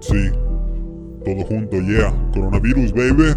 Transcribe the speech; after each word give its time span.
Sí, 0.00 0.30
todo 1.24 1.44
junto, 1.44 1.78
yeah. 1.82 2.10
Coronavirus, 2.32 2.92
baby. 2.92 3.36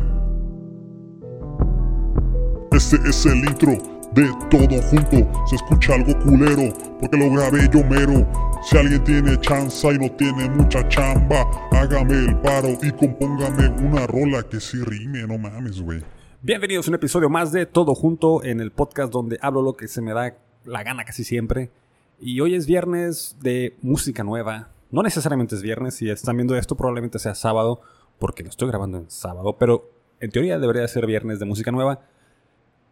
Este 2.71 2.95
es 3.07 3.25
el 3.25 3.39
intro 3.39 3.73
de 4.13 4.31
todo 4.49 4.81
junto. 4.83 5.45
Se 5.45 5.57
escucha 5.57 5.95
algo 5.95 6.17
culero, 6.19 6.73
porque 6.99 7.17
lo 7.17 7.29
grabé 7.31 7.69
yo 7.71 7.83
mero. 7.83 8.25
Si 8.63 8.77
alguien 8.77 9.03
tiene 9.03 9.37
chanza 9.41 9.91
y 9.91 9.97
no 9.97 10.09
tiene 10.11 10.49
mucha 10.49 10.87
chamba, 10.87 11.45
hágame 11.71 12.13
el 12.13 12.37
paro 12.39 12.69
y 12.81 12.91
compóngame 12.91 13.67
una 13.85 14.07
rola 14.07 14.41
que 14.43 14.61
sí 14.61 14.77
rime, 14.81 15.27
no 15.27 15.37
mames, 15.37 15.81
güey. 15.81 16.01
Bienvenidos 16.41 16.87
a 16.87 16.91
un 16.91 16.95
episodio 16.95 17.29
más 17.29 17.51
de 17.51 17.65
Todo 17.65 17.93
Junto 17.93 18.41
en 18.43 18.61
el 18.61 18.71
podcast 18.71 19.11
donde 19.11 19.37
hablo 19.41 19.61
lo 19.61 19.73
que 19.73 19.89
se 19.89 20.01
me 20.01 20.13
da 20.13 20.37
la 20.63 20.83
gana 20.83 21.03
casi 21.03 21.25
siempre. 21.25 21.71
Y 22.19 22.39
hoy 22.39 22.55
es 22.55 22.67
viernes 22.67 23.35
de 23.41 23.75
música 23.81 24.23
nueva. 24.23 24.72
No 24.93 25.01
necesariamente 25.01 25.55
es 25.55 25.63
viernes, 25.63 25.95
si 25.95 26.07
están 26.11 26.37
viendo 26.37 26.55
esto 26.55 26.77
probablemente 26.77 27.17
sea 27.17 27.33
sábado, 27.33 27.81
porque 28.19 28.43
lo 28.43 28.49
estoy 28.49 28.67
grabando 28.67 28.99
en 28.99 29.09
sábado, 29.09 29.57
pero 29.57 29.89
en 30.19 30.29
teoría 30.29 30.59
debería 30.59 30.87
ser 30.87 31.07
viernes 31.07 31.39
de 31.39 31.45
música 31.45 31.71
nueva. 31.71 32.01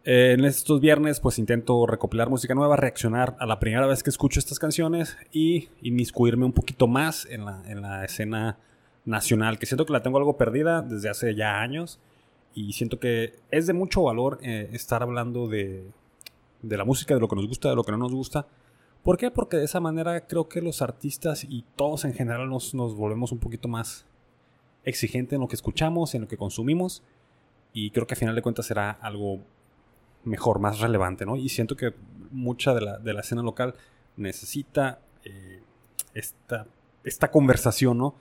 Eh, 0.03 0.31
en 0.35 0.43
estos 0.43 0.81
viernes 0.81 1.19
pues 1.19 1.37
intento 1.37 1.85
recopilar 1.85 2.27
música 2.27 2.55
nueva, 2.55 2.75
reaccionar 2.75 3.35
a 3.39 3.45
la 3.45 3.59
primera 3.59 3.85
vez 3.85 4.01
que 4.01 4.09
escucho 4.09 4.39
estas 4.39 4.57
canciones 4.57 5.15
y 5.31 5.69
inmiscuirme 5.83 6.43
un 6.43 6.53
poquito 6.53 6.87
más 6.87 7.27
en 7.27 7.45
la, 7.45 7.61
en 7.67 7.83
la 7.83 8.03
escena 8.03 8.57
nacional, 9.05 9.59
que 9.59 9.67
siento 9.67 9.85
que 9.85 9.93
la 9.93 10.01
tengo 10.01 10.17
algo 10.17 10.37
perdida 10.37 10.81
desde 10.81 11.07
hace 11.07 11.35
ya 11.35 11.61
años 11.61 11.99
y 12.55 12.73
siento 12.73 12.99
que 12.99 13.35
es 13.51 13.67
de 13.67 13.73
mucho 13.73 14.01
valor 14.01 14.39
eh, 14.41 14.70
estar 14.73 15.03
hablando 15.03 15.47
de, 15.47 15.85
de 16.63 16.77
la 16.77 16.83
música, 16.83 17.13
de 17.13 17.20
lo 17.20 17.27
que 17.27 17.35
nos 17.35 17.47
gusta, 17.47 17.70
de 17.70 17.75
lo 17.75 17.83
que 17.83 17.91
no 17.91 17.99
nos 17.99 18.11
gusta. 18.11 18.47
¿Por 19.03 19.17
qué? 19.17 19.31
Porque 19.31 19.57
de 19.57 19.65
esa 19.65 19.79
manera 19.79 20.27
creo 20.27 20.47
que 20.47 20.61
los 20.61 20.81
artistas 20.81 21.43
y 21.43 21.65
todos 21.75 22.05
en 22.05 22.13
general 22.13 22.49
nos, 22.49 22.73
volvemos 22.73 23.31
un 23.31 23.39
poquito 23.39 23.67
más 23.67 24.05
exigentes 24.83 25.33
en 25.33 25.41
lo 25.41 25.47
que 25.47 25.55
escuchamos, 25.55 26.13
en 26.13 26.21
lo 26.21 26.27
que 26.27 26.37
consumimos. 26.37 27.01
Y 27.73 27.89
creo 27.91 28.05
que 28.05 28.13
a 28.13 28.17
final 28.17 28.35
de 28.35 28.43
cuentas 28.43 28.67
será 28.67 28.91
algo 28.91 29.39
mejor, 30.23 30.59
más 30.59 30.79
relevante, 30.79 31.26
¿no? 31.26 31.35
Y 31.35 31.49
siento 31.49 31.76
que 31.76 31.93
mucha 32.29 32.76
de 32.76 32.81
la, 32.81 32.99
de 32.99 33.13
la 33.13 33.21
escena 33.21 33.41
local 33.41 33.73
necesita 34.17 34.99
eh, 35.23 35.63
esta, 36.13 36.67
esta 37.04 37.31
conversación, 37.31 37.98
¿no? 37.98 38.15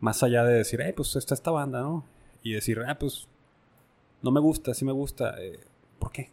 Más 0.00 0.22
allá 0.22 0.44
de 0.44 0.54
decir, 0.54 0.82
eh, 0.82 0.92
pues 0.94 1.16
está 1.16 1.32
esta 1.32 1.50
banda, 1.50 1.80
¿no? 1.80 2.04
Y 2.42 2.52
decir, 2.52 2.80
ah, 2.86 2.98
pues 2.98 3.26
no 4.20 4.30
me 4.30 4.40
gusta, 4.40 4.74
sí 4.74 4.84
me 4.84 4.92
gusta. 4.92 5.42
Eh, 5.42 5.60
¿Por 5.98 6.12
qué? 6.12 6.30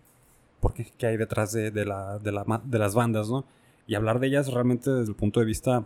¿Por 0.60 0.74
qué? 0.74 0.92
¿Qué 0.98 1.08
hay 1.08 1.16
detrás 1.16 1.54
de, 1.54 1.72
de, 1.72 1.86
la, 1.86 2.20
de, 2.20 2.34
la, 2.34 2.62
de 2.66 2.80
las 2.80 2.96
bandas, 2.96 3.30
¿no? 3.30 3.46
Y 3.88 3.96
hablar 3.96 4.20
de 4.20 4.28
ellas 4.28 4.52
realmente 4.52 4.90
desde 4.90 5.12
el 5.12 5.16
punto 5.16 5.40
de 5.40 5.46
vista 5.46 5.86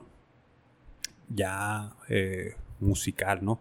ya 1.29 1.95
eh, 2.09 2.55
musical, 2.79 3.43
¿no? 3.43 3.59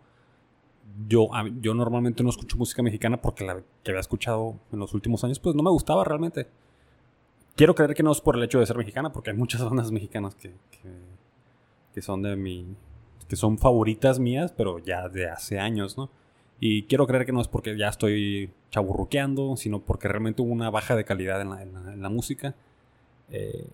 Yo, 1.09 1.29
yo 1.61 1.75
normalmente 1.75 2.23
no 2.23 2.31
escucho 2.31 2.57
música 2.57 2.83
mexicana 2.83 3.21
porque 3.21 3.45
la 3.45 3.63
que 3.83 3.91
había 3.91 4.01
escuchado 4.01 4.59
en 4.73 4.79
los 4.79 4.95
últimos 4.95 5.23
años, 5.25 5.39
pues 5.39 5.55
no 5.55 5.63
me 5.63 5.71
gustaba 5.71 6.05
realmente. 6.05 6.49
Quiero 7.55 7.75
creer 7.75 7.95
que 7.95 8.03
no 8.03 8.13
es 8.13 8.21
por 8.21 8.37
el 8.37 8.43
hecho 8.43 8.61
de 8.61 8.67
ser 8.67 8.77
mexicana, 8.77 9.13
porque 9.13 9.31
hay 9.31 9.37
muchas 9.37 9.63
bandas 9.65 9.91
mexicanas 9.91 10.35
que, 10.35 10.53
que, 11.93 12.03
son 12.03 12.23
de 12.23 12.37
mi. 12.37 12.67
que 13.29 13.37
son 13.37 13.59
favoritas 13.59 14.19
mías, 14.19 14.53
pero 14.57 14.79
ya 14.79 15.09
de 15.09 15.29
hace 15.29 15.59
años, 15.59 15.97
¿no? 15.97 16.11
Y 16.61 16.85
quiero 16.85 17.07
creer 17.07 17.27
que 17.27 17.33
no 17.33 17.41
es 17.41 17.49
porque 17.49 17.77
ya 17.77 17.89
estoy 17.89 18.51
chaburruqueando, 18.71 19.57
sino 19.57 19.81
porque 19.81 20.09
realmente 20.09 20.41
hubo 20.41 20.53
una 20.53 20.71
baja 20.71 20.97
de 20.97 21.05
calidad 21.05 21.41
en 21.43 21.51
la, 21.51 21.63
en 21.63 22.03
la, 22.03 22.09
música. 22.09 22.55
Eh, 23.31 23.69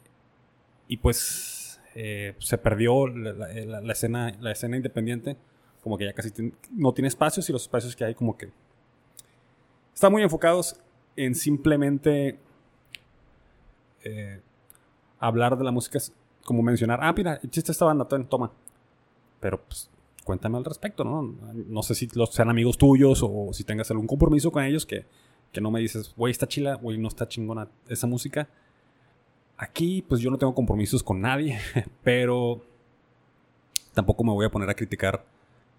y 0.93 0.99
pues 0.99 1.81
eh, 1.95 2.35
se 2.39 2.59
perdió 2.59 3.07
la, 3.07 3.81
escena, 3.91 4.37
la 4.41 4.53
escena 4.53 4.77
independiente, 4.77 5.39
como 5.83 5.97
que 5.97 6.05
ya 6.05 6.13
casi 6.13 6.31
no 6.71 6.93
tiene 6.93 7.09
espacios 7.09 7.49
y 7.49 7.53
los 7.53 7.63
espacios 7.63 7.97
que 7.97 8.05
hay 8.05 8.15
como 8.15 8.37
que 8.37 8.51
están 9.95 10.13
muy 10.13 10.23
enfocados 10.23 10.77
en 11.17 11.35
simplemente 11.35 12.39
eh, 14.05 14.43
hablar 15.19 15.57
de 15.57 15.65
la 15.65 15.71
música, 15.71 15.99
como 16.45 16.63
mencionar, 16.63 16.99
ah, 17.03 17.15
mira, 17.17 17.41
existe 17.43 17.73
esta 17.73 17.87
banda, 17.87 18.07
toma. 18.29 18.53
Pero 19.41 19.63
pues 19.63 19.89
cuéntame 20.25 20.59
al 20.59 20.67
respecto, 20.67 21.05
¿no? 21.05 21.23
No 21.55 21.83
sé 21.83 21.95
si 21.95 22.07
los 22.13 22.35
sean 22.35 22.51
amigos 22.51 22.77
tuyos 22.77 23.23
o 23.23 23.49
si 23.55 23.65
tengas 23.65 23.91
algún 23.91 24.07
compromiso 24.07 24.53
con 24.53 24.63
ellos 24.63 24.85
que, 24.85 25.07
que 25.53 25.63
no 25.63 25.71
me 25.71 25.81
dices, 25.81 26.13
güey, 26.19 26.33
está 26.33 26.47
chila, 26.47 26.75
güey, 26.75 26.99
no 26.99 27.09
está 27.09 27.27
chingona 27.27 27.71
esa 27.89 28.07
música. 28.07 28.51
Aquí 29.63 30.03
pues 30.03 30.21
yo 30.21 30.29
no 30.29 30.39
tengo 30.39 30.57
compromisos 30.57 31.05
con 31.05 31.21
nadie, 31.21 31.61
pero 32.03 32.61
tampoco 33.95 34.25
me 34.25 34.33
voy 34.33 34.45
a 34.45 34.51
poner 34.51 34.69
a 34.69 34.75
criticar 34.75 35.25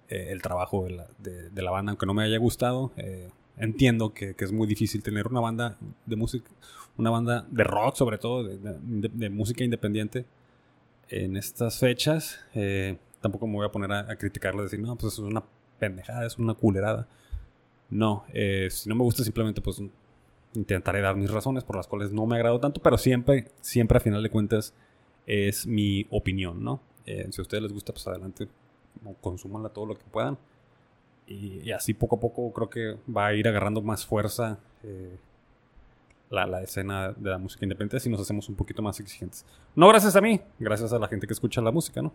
eh, 0.07 0.27
el 0.29 0.41
trabajo 0.41 0.85
de 0.85 1.61
la, 1.61 1.71
banda, 1.71 1.91
aunque 1.91 2.05
no 2.05 2.13
me 2.13 2.23
haya 2.23 2.37
gustado. 2.37 2.93
Eh, 2.95 3.27
entiendo 3.57 4.13
que, 4.13 4.37
es 4.39 4.51
muy 4.53 4.67
difícil 4.67 5.03
tener 5.03 5.27
una 5.27 5.41
banda 5.41 5.77
de 6.05 6.15
música, 6.15 6.49
una 6.97 7.09
banda 7.09 7.45
de 7.51 7.65
rock 7.65 7.97
sobre 7.97 8.17
todo, 8.17 8.45
de, 8.45 9.29
música 9.29 9.65
independiente 9.65 10.23
en 11.09 11.35
estas 11.35 11.77
fechas. 11.77 12.39
Eh, 12.55 12.95
tampoco 13.19 13.47
me 13.47 13.55
voy 13.55 13.65
a 13.65 13.71
poner 13.73 13.91
a, 13.91 13.99
a 13.99 14.15
decir, 14.15 14.79
no, 14.79 14.95
pues 14.95 15.11
eso 15.11 15.25
es 15.25 15.29
una 15.29 15.43
pendejada, 15.77 16.25
es 16.25 16.37
una 16.37 16.53
culerada. 16.53 17.05
No, 17.89 18.23
si 18.69 18.87
no 18.87 18.95
me 18.95 19.03
gusta 19.03 19.25
simplemente 19.25 19.59
pues 19.59 19.81
intentaré 20.53 21.01
dar 21.01 21.15
mis 21.15 21.31
razones 21.31 21.63
por 21.63 21.75
las 21.75 21.87
cuales 21.87 22.11
no 22.11 22.25
me 22.25 22.35
agrado 22.35 22.59
tanto, 22.59 22.81
pero 22.81 22.97
siempre, 22.97 23.51
siempre 23.61 23.97
a 23.97 24.01
final 24.01 24.21
de 24.21 24.29
cuentas 24.29 24.73
es 25.25 25.65
mi 25.65 26.05
opinión, 26.09 26.63
¿no? 26.63 26.81
Eh, 27.05 27.27
si 27.31 27.41
a 27.41 27.43
ustedes 27.43 27.63
les 27.63 27.73
gusta, 27.73 27.93
pues 27.93 28.07
adelante, 28.07 28.47
consúmanla 29.21 29.69
todo 29.69 29.85
lo 29.85 29.95
que 29.95 30.03
puedan. 30.11 30.37
Y, 31.25 31.71
así 31.71 31.93
poco 31.93 32.17
a 32.17 32.19
poco 32.19 32.51
creo 32.51 32.69
que 32.69 32.97
va 33.11 33.27
a 33.27 33.33
ir 33.33 33.47
agarrando 33.47 33.81
más 33.81 34.05
fuerza 34.05 34.59
eh, 34.83 35.17
la, 36.29 36.61
escena 36.61 37.13
de 37.13 37.29
la 37.29 37.37
música 37.37 37.63
independiente 37.63 38.01
si 38.01 38.09
nos 38.09 38.19
hacemos 38.19 38.49
un 38.49 38.55
poquito 38.55 38.81
más 38.81 38.99
exigentes. 38.99 39.45
No 39.75 39.87
gracias 39.87 40.15
a 40.15 40.21
mí, 40.21 40.41
gracias 40.59 40.91
a 40.91 40.99
la 40.99 41.07
gente 41.07 41.27
que 41.27 41.33
escucha 41.33 41.61
la 41.61 41.71
música, 41.71 42.01
¿no? 42.01 42.11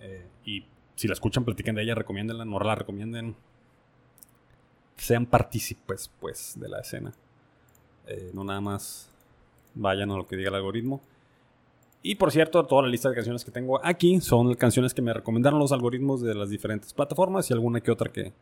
Eh, 0.00 0.26
y 0.44 0.64
si 0.94 1.08
la 1.08 1.12
escuchan, 1.12 1.44
platiquen 1.44 1.74
de 1.74 1.82
ella, 1.82 1.94
recomiéndenla, 1.94 2.44
no 2.44 2.58
la 2.58 2.74
recomienden. 2.74 3.36
Sean 4.96 5.26
partícipes, 5.26 6.10
pues, 6.18 6.58
de 6.58 6.68
la 6.68 6.80
escena. 6.80 7.12
Eh, 8.06 8.30
no 8.32 8.44
nada 8.44 8.60
más 8.60 9.08
vayan 9.74 10.10
a 10.10 10.16
lo 10.16 10.26
que 10.26 10.36
diga 10.36 10.48
el 10.48 10.54
algoritmo. 10.54 11.00
Y 12.02 12.14
por 12.14 12.30
cierto, 12.30 12.64
toda 12.64 12.82
la 12.82 12.88
lista 12.88 13.08
de 13.08 13.16
canciones 13.16 13.44
que 13.44 13.50
tengo 13.50 13.84
aquí 13.84 14.20
son 14.20 14.54
canciones 14.54 14.94
que 14.94 15.02
me 15.02 15.12
recomendaron 15.12 15.58
los 15.58 15.72
algoritmos 15.72 16.22
de 16.22 16.34
las 16.34 16.50
diferentes 16.50 16.92
plataformas 16.92 17.50
y 17.50 17.52
alguna 17.52 17.80
que 17.80 17.90
otra 17.90 18.12
que, 18.12 18.32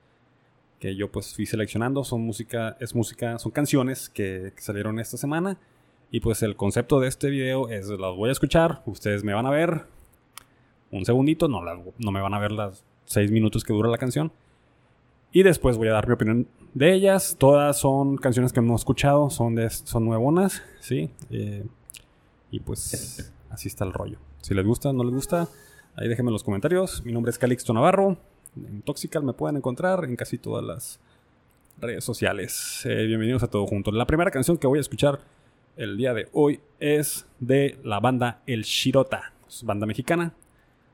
que 0.78 0.94
yo 0.94 1.10
pues 1.10 1.34
fui 1.34 1.47
seleccionando. 1.47 2.04
Son 2.04 2.20
música, 2.20 2.76
es 2.78 2.94
música, 2.94 3.38
son 3.38 3.52
canciones 3.52 4.10
que, 4.10 4.52
salieron 4.58 4.98
esta 5.00 5.16
semana. 5.16 5.58
Y 6.10 6.20
pues 6.20 6.42
el 6.42 6.56
concepto 6.56 7.00
de 7.00 7.08
este 7.08 7.31
video 7.31 7.69
es, 7.70 7.88
las 7.88 8.14
voy 8.14 8.28
a 8.28 8.32
escuchar, 8.32 8.82
ustedes 8.86 9.25
me 9.25 9.32
van 9.32 9.46
a 9.46 9.50
ver 9.50 9.86
un 10.91 11.04
segundito, 11.04 11.48
no, 11.48 11.62
no 11.62 12.10
me 12.12 12.20
van 12.20 12.34
a 12.34 12.38
ver 12.38 12.52
las 12.52 12.84
seis 13.06 13.31
minutos 13.31 13.64
que 13.64 13.72
dura 13.72 13.88
la 13.88 13.98
canción. 13.98 14.31
Y 15.36 15.42
después 15.42 15.76
voy 15.76 15.88
a 15.88 15.92
dar 15.92 16.06
mi 16.06 16.14
opinión 16.14 16.46
de 16.74 16.94
ellas. 16.94 17.34
Todas 17.36 17.76
son 17.76 18.16
canciones 18.16 18.52
que 18.52 18.62
no 18.62 18.72
he 18.72 18.76
escuchado, 18.76 19.30
son, 19.30 19.56
de, 19.56 19.68
son 19.68 20.04
nuevonas, 20.04 20.62
¿sí? 20.78 21.10
Eh, 21.28 21.66
y 22.52 22.60
pues 22.60 23.32
así 23.50 23.66
está 23.66 23.84
el 23.84 23.92
rollo. 23.92 24.20
Si 24.42 24.54
les 24.54 24.64
gusta, 24.64 24.92
no 24.92 25.02
les 25.02 25.12
gusta, 25.12 25.48
ahí 25.96 26.06
déjenme 26.06 26.28
en 26.28 26.34
los 26.34 26.44
comentarios. 26.44 27.04
Mi 27.04 27.12
nombre 27.12 27.30
es 27.30 27.38
Calixto 27.38 27.74
Navarro. 27.74 28.16
En 28.56 28.82
Toxical 28.82 29.24
me 29.24 29.32
pueden 29.32 29.56
encontrar 29.56 30.04
en 30.04 30.14
casi 30.14 30.38
todas 30.38 30.64
las 30.64 31.00
redes 31.80 32.04
sociales. 32.04 32.82
Eh, 32.84 33.04
bienvenidos 33.04 33.42
a 33.42 33.48
todo 33.48 33.66
junto. 33.66 33.90
La 33.90 34.06
primera 34.06 34.30
canción 34.30 34.56
que 34.56 34.68
voy 34.68 34.78
a 34.78 34.82
escuchar 34.82 35.18
el 35.76 35.96
día 35.96 36.14
de 36.14 36.28
hoy 36.32 36.60
es 36.78 37.26
de 37.40 37.76
la 37.82 37.98
banda 37.98 38.40
El 38.46 38.62
Shirota, 38.62 39.32
banda 39.64 39.84
mexicana, 39.84 40.32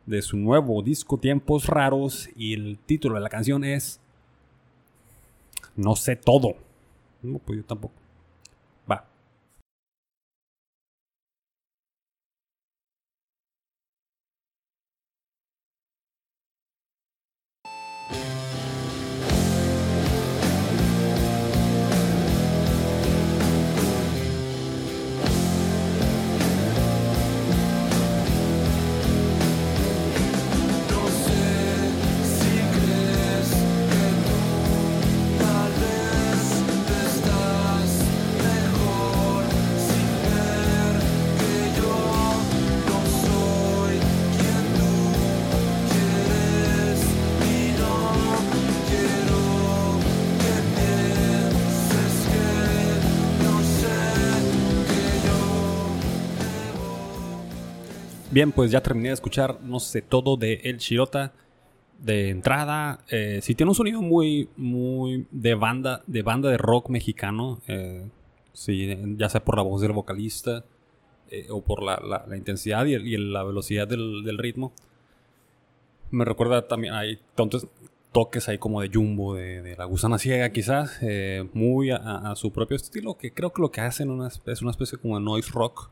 de 0.06 0.22
su 0.22 0.38
nuevo 0.38 0.80
disco 0.82 1.18
Tiempos 1.18 1.66
Raros 1.66 2.30
y 2.34 2.54
el 2.54 2.78
título 2.78 3.16
de 3.16 3.20
la 3.20 3.28
canción 3.28 3.64
es 3.64 4.00
no 5.80 5.96
sé 5.96 6.16
todo. 6.16 6.54
No, 7.22 7.38
pues 7.38 7.58
yo 7.58 7.64
tampoco. 7.64 7.94
Bien, 58.40 58.52
pues 58.52 58.70
ya 58.70 58.82
terminé 58.82 59.08
de 59.08 59.12
escuchar, 59.12 59.60
no 59.60 59.80
sé, 59.80 60.00
todo 60.00 60.38
de 60.38 60.62
El 60.64 60.78
Shirota 60.78 61.34
de 61.98 62.30
entrada. 62.30 63.04
Eh, 63.10 63.40
si 63.42 63.54
tiene 63.54 63.68
un 63.68 63.74
sonido 63.74 64.00
muy, 64.00 64.48
muy 64.56 65.26
de 65.30 65.54
banda, 65.54 66.02
de 66.06 66.22
banda 66.22 66.48
de 66.48 66.56
rock 66.56 66.88
mexicano. 66.88 67.60
Eh, 67.68 68.08
ya 69.18 69.28
sea 69.28 69.44
por 69.44 69.56
la 69.56 69.62
voz 69.62 69.82
del 69.82 69.92
vocalista 69.92 70.64
eh, 71.30 71.48
o 71.50 71.60
por 71.60 71.82
la, 71.82 72.24
intensidad 72.34 72.86
y, 72.86 73.18
la 73.18 73.42
velocidad 73.44 73.86
del, 73.86 74.38
ritmo. 74.38 74.72
Me 76.10 76.24
recuerda 76.24 76.66
también, 76.66 76.94
hay 76.94 77.20
tantos 77.34 77.66
toques 78.10 78.48
ahí 78.48 78.56
como 78.56 78.80
de 78.80 78.88
Jumbo, 78.90 79.34
de, 79.34 79.76
La 79.76 79.84
Gusana 79.84 80.16
Ciega 80.16 80.48
quizás, 80.48 80.98
eh, 81.02 81.46
muy 81.52 81.90
a, 81.90 82.32
su 82.36 82.52
propio 82.52 82.76
estilo, 82.76 83.18
que 83.18 83.34
creo 83.34 83.52
que 83.52 83.60
lo 83.60 83.70
que 83.70 83.82
hacen 83.82 84.08
es 84.46 84.62
una 84.62 84.70
especie 84.70 84.96
como 84.96 85.18
de 85.18 85.24
noise 85.26 85.50
rock 85.52 85.90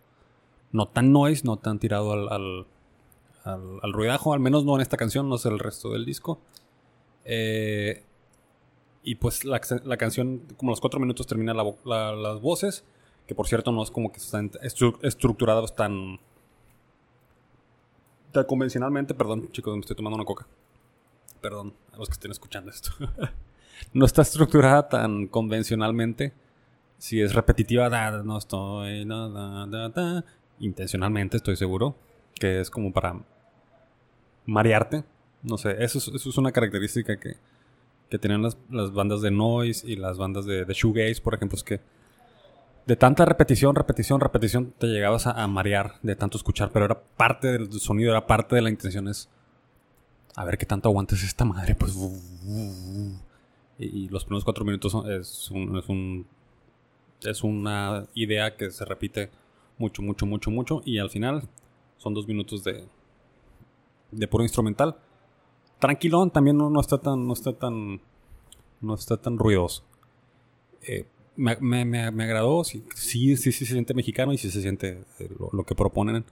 no 0.73 0.89
tan 0.89 1.13
noise, 1.13 1.45
no 1.45 1.57
tan 1.57 1.79
tirado 1.79 2.13
al, 2.13 2.29
al, 2.29 2.67
al, 3.83 3.93
ruidajo, 3.93 4.35
al 4.35 4.41
menos 4.41 4.65
no 4.65 4.75
en 4.77 4.83
esta 4.83 4.97
canción, 4.97 5.29
no 5.29 5.39
sé 5.39 5.49
el 5.49 5.59
resto 5.59 5.93
del 5.93 6.05
disco. 6.05 6.41
Eh, 7.25 8.05
y 9.03 9.15
pues 9.17 9.45
la, 9.45 9.61
la, 9.85 9.97
canción, 9.97 10.43
como 10.57 10.73
los 10.73 10.81
cuatro 10.81 11.01
minutos, 11.01 11.27
termina 11.27 11.55
las 11.55 12.41
voces, 12.41 12.85
que 13.27 13.35
por 13.35 13.47
cierto 13.47 13.73
no 13.73 13.83
es 13.83 13.91
como 13.91 14.13
que 14.13 14.19
están 14.19 14.51
estructurados 14.63 15.75
tan, 15.75 16.19
tan 18.33 18.45
convencionalmente. 18.45 19.15
Perdón, 19.15 19.51
chicos, 19.53 19.75
me 19.75 19.81
estoy 19.81 19.97
tomando 19.97 20.17
una 20.17 20.25
coca. 20.25 20.47
Perdón 21.41 21.75
a 21.93 21.99
los 21.99 22.09
que 22.09 22.15
estén 22.15 22.31
escuchando 22.31 22.71
esto. 22.71 22.91
no 23.93 24.05
está 24.05 24.23
estructurada 24.23 24.89
tan 24.89 25.27
convencionalmente. 25.27 26.35
Si 26.99 27.21
es 27.21 27.33
repetitiva, 27.33 27.89
no 28.25 28.39
estoy, 28.39 29.07
intencionalmente, 30.61 31.37
estoy 31.37 31.57
seguro, 31.57 31.97
que 32.35 32.61
es 32.61 32.71
como 32.71 32.93
para 32.93 33.21
marearte. 34.47 35.05
No 35.43 35.57
sé, 35.57 35.77
eso 35.83 35.99
es, 35.99 36.39
una 36.39 36.53
característica 36.53 37.19
que, 37.19 37.37
que 38.11 38.19
tienen 38.19 38.43
las, 38.43 38.57
las, 38.71 38.93
bandas 38.93 39.21
de 39.21 39.31
noise 39.31 39.87
y 39.89 39.97
las 39.97 40.19
bandas 40.19 40.47
de, 40.47 40.65
de, 40.65 40.75
shoegaze, 40.75 41.21
por 41.21 41.35
ejemplo, 41.35 41.57
es 41.57 41.63
que 41.63 41.81
de 42.87 42.97
tanta 42.97 43.27
repetición, 43.27 43.77
repetición, 43.77 44.19
repetición, 44.19 44.73
te 44.79 44.87
llegabas 44.87 45.27
a, 45.27 45.47
marear 45.47 45.97
de 46.03 46.17
tanto 46.17 46.39
escuchar, 46.39 46.71
pero 46.73 46.87
era 46.87 46.99
parte 46.99 47.49
del 47.49 47.71
sonido, 47.73 48.13
era 48.13 48.27
parte 48.27 48.57
de 48.57 48.63
la 48.63 48.71
intención, 48.71 49.09
es 49.09 49.29
a 50.35 50.45
ver 50.47 50.57
qué 50.57 50.65
tanto 50.65 50.89
aguantes 50.89 51.23
esta 51.23 51.45
madre, 51.45 51.75
pues... 51.75 51.95
Y, 53.79 54.09
los 54.09 54.25
primeros 54.25 54.45
cuatro 54.45 54.65
minutos 54.65 54.97
es, 55.07 55.51
un, 55.51 55.77
es, 55.77 55.89
un, 55.89 56.27
es 57.23 57.45
una 57.45 58.07
idea 58.15 58.57
que 58.57 58.71
se 58.71 58.85
repite 58.85 59.31
mucho, 59.79 60.03
mucho, 60.03 60.27
mucho, 60.27 60.51
mucho. 60.51 60.83
Y 60.85 60.99
al 60.99 61.11
final 61.11 61.49
son 61.97 62.15
dos 62.15 62.27
minutos 62.27 62.65
de, 62.65 62.87
de 64.11 64.29
puro 64.29 64.45
instrumental. 64.45 64.97
Tranquilón, 65.79 66.31
también 66.31 66.57
no, 66.57 66.71
no, 66.71 66.81
está 66.81 66.99
tan, 66.99 67.27
no 67.27 67.33
está 67.33 67.53
tan, 67.53 68.01
no 68.81 68.95
está 68.95 69.17
tan 69.17 69.39
ruidoso. 69.39 69.85
Eh, 70.83 71.07
me, 71.39 71.57
me, 71.61 72.11
me, 72.11 72.25
agradó, 72.25 72.65
sí, 72.65 72.85
sí, 72.97 73.37
sí, 73.37 73.53
se 73.53 73.65
siente 73.65 73.95
mexicano 73.95 74.33
y 74.33 74.39
sí 74.39 74.51
se 74.51 74.61
siente 74.61 75.05
eh, 75.21 75.31
lo, 75.53 75.65
que 75.65 75.77
proponen, 75.77 76.25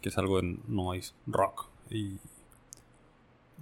que 0.00 0.08
es 0.08 0.16
algo 0.16 0.40
de 0.40 0.58
noise, 0.66 1.12
rock 1.26 1.68
y 1.90 2.16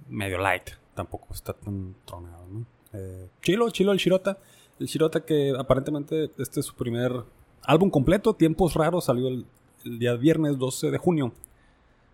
medio 0.07 0.37
light, 0.37 0.69
tampoco 0.95 1.33
está 1.33 1.51
tan 1.51 1.95
tronado, 2.05 2.45
eh, 2.93 3.27
chilo, 3.41 3.69
chilo 3.69 3.91
el 3.91 3.97
Shirota, 3.97 4.37
el 4.79 4.87
Shirota 4.87 5.25
que 5.25 5.53
aparentemente 5.59 6.31
este 6.37 6.61
es 6.61 6.65
su 6.65 6.75
primer 6.75 7.25
Álbum 7.63 7.89
completo, 7.89 8.33
Tiempos 8.33 8.73
Raros, 8.73 9.05
salió 9.05 9.27
el, 9.27 9.45
día 9.83 10.13
viernes 10.15 10.57
12 10.57 10.91
de 10.91 10.97
junio 10.97 11.33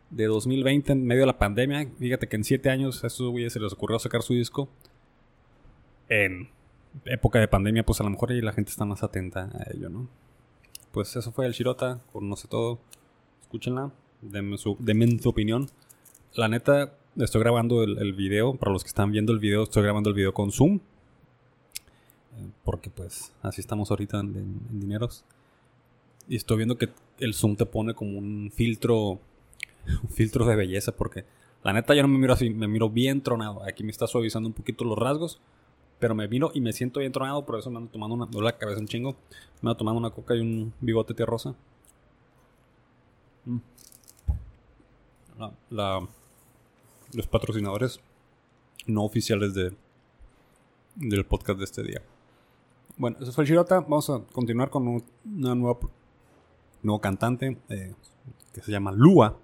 de 0.09 0.25
2020, 0.25 0.93
en 0.93 1.05
medio 1.05 1.21
de 1.21 1.27
la 1.27 1.37
pandemia. 1.37 1.89
Fíjate 1.99 2.27
que 2.27 2.35
en 2.35 2.43
7 2.43 2.69
años 2.69 3.03
a 3.03 3.07
estos 3.07 3.29
güeyes 3.29 3.53
se 3.53 3.59
les 3.59 3.73
ocurrió 3.73 3.99
sacar 3.99 4.21
su 4.21 4.33
disco. 4.33 4.69
En 6.09 6.49
época 7.05 7.39
de 7.39 7.47
pandemia, 7.47 7.85
pues 7.85 7.99
a 7.99 8.03
lo 8.03 8.09
mejor 8.09 8.31
ahí 8.31 8.41
la 8.41 8.53
gente 8.53 8.71
está 8.71 8.85
más 8.85 9.03
atenta 9.03 9.49
a 9.53 9.71
ello, 9.73 9.89
¿no? 9.89 10.07
Pues 10.91 11.15
eso 11.15 11.31
fue 11.31 11.45
el 11.45 11.51
Shirota, 11.51 12.01
con 12.11 12.29
No 12.29 12.35
sé 12.35 12.47
todo. 12.47 12.79
Escúchenla, 13.41 13.91
denme 14.21 14.57
su, 14.57 14.77
su 15.21 15.29
opinión. 15.29 15.67
La 16.33 16.47
neta, 16.47 16.93
estoy 17.17 17.41
grabando 17.41 17.83
el, 17.83 17.97
el, 17.99 18.13
video. 18.13 18.55
Para 18.55 18.71
los 18.71 18.83
que 18.83 18.89
están 18.89 19.11
viendo 19.11 19.33
el 19.33 19.39
video, 19.39 19.63
estoy 19.63 19.83
grabando 19.83 20.09
el 20.09 20.15
video 20.15 20.33
con 20.33 20.51
Zoom. 20.51 20.79
Porque 22.63 22.89
pues 22.89 23.33
así 23.41 23.61
estamos 23.61 23.89
ahorita 23.91 24.19
en 24.19 24.79
dineros. 24.79 25.25
Y 26.27 26.35
estoy 26.35 26.57
viendo 26.57 26.77
que 26.77 26.89
el 27.19 27.33
zoom 27.33 27.55
te 27.55 27.65
pone 27.65 27.93
como 27.93 28.17
un 28.17 28.51
filtro. 28.53 29.19
Un 30.03 30.09
filtro 30.09 30.45
de 30.45 30.55
belleza. 30.55 30.91
Porque 30.91 31.25
la 31.63 31.73
neta 31.73 31.95
yo 31.95 32.01
no 32.01 32.07
me 32.07 32.17
miro 32.17 32.33
así. 32.33 32.49
Me 32.49 32.67
miro 32.67 32.89
bien 32.89 33.21
tronado. 33.21 33.63
Aquí 33.63 33.83
me 33.83 33.91
está 33.91 34.07
suavizando 34.07 34.47
un 34.47 34.53
poquito 34.53 34.83
los 34.83 34.97
rasgos. 34.97 35.39
Pero 35.99 36.13
me 36.13 36.27
miro 36.27 36.51
y 36.53 36.61
me 36.61 36.73
siento 36.73 36.99
bien 36.99 37.11
tronado. 37.11 37.45
Por 37.45 37.57
eso 37.57 37.71
me 37.71 37.77
ando 37.77 37.89
tomando 37.89 38.15
una. 38.15 38.43
la 38.43 38.57
cabeza 38.57 38.79
un 38.79 38.87
chingo. 38.87 39.15
Me 39.61 39.69
ando 39.69 39.77
tomando 39.77 39.99
una 39.99 40.09
coca 40.09 40.35
y 40.35 40.41
un 40.41 40.73
bigote 40.81 41.13
tierrosa. 41.13 41.55
Mm. 43.45 43.57
La, 45.69 46.07
los 47.13 47.27
patrocinadores 47.27 47.99
no 48.87 49.03
oficiales 49.03 49.53
de, 49.53 49.73
del 50.95 51.25
podcast 51.25 51.59
de 51.59 51.65
este 51.65 51.83
día. 51.83 52.01
Bueno, 52.97 53.17
eso 53.19 53.31
fue 53.31 53.43
el 53.43 53.49
Shirota. 53.49 53.81
Vamos 53.81 54.09
a 54.09 54.21
continuar 54.31 54.69
con 54.69 55.03
una 55.25 55.55
nueva 55.55 55.79
nuevo 56.87 57.01
cantante 57.01 57.57
eh, 57.69 57.93
que 58.53 58.61
se 58.61 58.71
llama 58.71 58.91
Lua. 58.91 59.37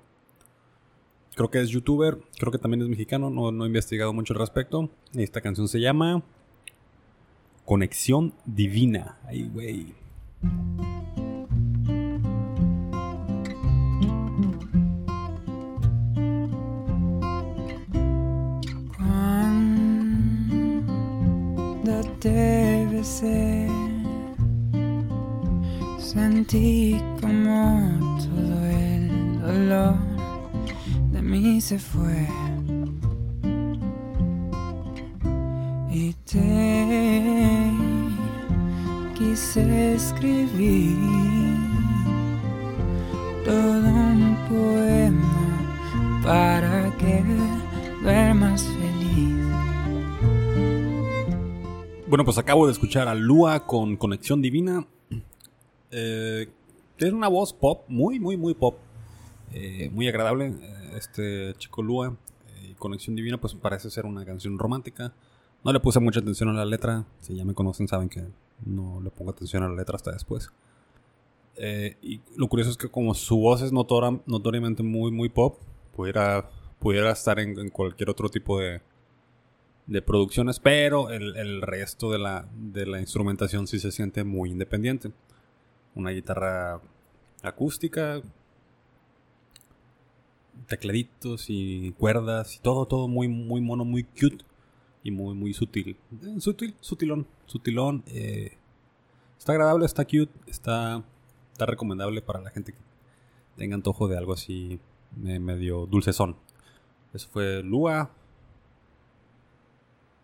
Creo 1.35 1.49
que 1.49 1.61
es 1.61 1.69
youtuber, 1.69 2.19
creo 2.37 2.51
que 2.51 2.57
también 2.57 2.81
es 2.81 2.89
mexicano, 2.89 3.29
no, 3.29 3.51
no 3.51 3.63
he 3.65 3.67
investigado 3.67 4.13
mucho 4.13 4.33
al 4.33 4.39
respecto. 4.39 4.89
Esta 5.13 5.41
canción 5.41 5.67
se 5.67 5.79
llama 5.79 6.23
Conexión 7.65 8.33
Divina. 8.45 9.17
Ay, 9.25 9.43
güey. 9.43 9.93
debe 22.23 23.03
ser 23.03 23.73
Sentí 26.13 26.96
como 27.20 27.98
todo 28.20 28.65
el 28.70 29.41
dolor 29.41 29.96
de 31.12 31.22
mí 31.24 31.60
se 31.60 31.79
fue. 31.79 32.27
Y 35.91 36.13
te 36.32 37.72
quise 39.17 39.96
escribir 39.96 40.98
todo 43.43 43.89
un 43.89 44.38
poema 44.48 46.22
para 46.22 46.96
que 46.98 47.24
duermas 48.03 48.63
feliz. 48.63 49.34
Bueno, 52.08 52.24
pues 52.24 52.38
acabo 52.38 52.67
de 52.67 52.74
escuchar 52.74 53.08
a 53.08 53.15
Lua 53.15 53.65
con 53.65 53.98
Conexión 53.98 54.43
Divina 54.43 54.86
eh, 55.93 56.50
tiene 56.97 57.15
una 57.15 57.27
voz 57.27 57.53
pop, 57.53 57.83
muy, 57.88 58.19
muy, 58.19 58.35
muy 58.35 58.53
pop. 58.53 58.77
Eh, 59.53 59.89
muy 59.93 60.07
agradable. 60.07 60.47
Eh, 60.47 60.91
este 60.97 61.53
chico 61.57 61.83
Lua 61.83 62.17
y 62.63 62.73
Conexión 62.73 63.15
Divina, 63.15 63.39
pues 63.39 63.53
parece 63.53 63.89
ser 63.89 64.05
una 64.05 64.25
canción 64.25 64.57
romántica. 64.57 65.13
No 65.63 65.71
le 65.71 65.79
puse 65.79 66.00
mucha 66.00 66.19
atención 66.19 66.50
a 66.50 66.53
la 66.53 66.65
letra. 66.65 67.05
Si 67.19 67.35
ya 67.35 67.45
me 67.45 67.53
conocen, 67.53 67.88
saben 67.88 68.09
que 68.09 68.25
no 68.65 69.00
le 69.01 69.12
pongo 69.12 69.31
atención 69.31 69.63
a 69.63 69.69
la 69.69 69.75
letra 69.75 69.95
hasta 69.95 70.12
después. 70.12 70.51
y 72.01 72.19
lo 72.35 72.47
curioso 72.47 72.71
es 72.71 72.77
que 72.77 72.89
como 72.89 73.13
su 73.13 73.38
voz 73.38 73.62
es 73.62 73.71
notoriamente 73.71 74.81
muy, 74.81 75.12
muy 75.12 75.29
pop, 75.29 75.59
pudiera, 75.95 76.50
pudiera 76.79 77.12
estar 77.12 77.39
en, 77.39 77.69
cualquier 77.69 78.09
otro 78.09 78.29
tipo 78.29 78.59
de, 78.59 78.81
de 79.85 80.01
producciones, 80.01 80.59
pero 80.59 81.12
el, 81.12 81.35
el 81.38 81.62
resto 81.62 82.12
de 82.12 82.17
la, 82.17 82.47
de 82.55 82.88
la 82.88 83.00
instrumentación 83.00 83.67
sí 83.67 83.79
se 83.79 83.91
siente 83.91 84.23
muy 84.23 84.50
independiente 84.50 85.12
una 85.95 86.12
guitarra 86.12 86.81
acústica, 87.41 88.21
tecladitos 90.67 91.45
y 91.50 91.91
cuerdas 91.93 92.55
y 92.55 92.59
todo, 92.59 92.85
todo 92.85 93.07
muy, 93.07 93.27
muy 93.27 93.62
mono, 93.62 93.85
muy 93.85 94.03
cute 94.03 94.45
y 95.03 95.12
muy, 95.12 95.35
muy 95.35 95.53
sutil. 95.53 95.97
Eh, 96.23 96.39
sutil, 96.39 96.75
sutilón, 96.79 97.27
sutilón. 97.45 98.03
Eh, 98.07 98.57
está 99.38 99.51
agradable, 99.51 99.85
está 99.85 100.05
cute, 100.05 100.31
está, 100.47 101.03
está 101.51 101.65
recomendable 101.65 102.21
para 102.21 102.41
la 102.41 102.50
gente 102.50 102.71
que 102.73 102.79
tenga 103.57 103.75
antojo 103.75 104.07
de 104.07 104.17
algo 104.17 104.33
así 104.33 104.79
medio 105.15 105.85
dulcezón. 105.85 106.35
Eso 107.13 107.27
fue 107.29 107.62
Lua. 107.62 108.09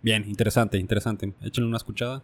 Bien, 0.01 0.27
interesante, 0.27 0.77
interesante. 0.77 1.33
Échenle 1.41 1.67
una 1.67 1.77
escuchada 1.77 2.23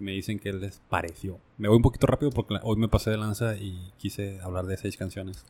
me 0.00 0.12
dicen 0.12 0.38
que 0.38 0.52
les 0.52 0.80
pareció. 0.88 1.38
Me 1.58 1.68
voy 1.68 1.76
un 1.76 1.82
poquito 1.82 2.06
rápido 2.06 2.30
porque 2.30 2.56
hoy 2.62 2.76
me 2.76 2.88
pasé 2.88 3.10
de 3.10 3.18
lanza 3.18 3.56
y 3.56 3.92
quise 3.98 4.40
hablar 4.40 4.66
de 4.66 4.76
seis 4.76 4.96
canciones. 4.96 5.44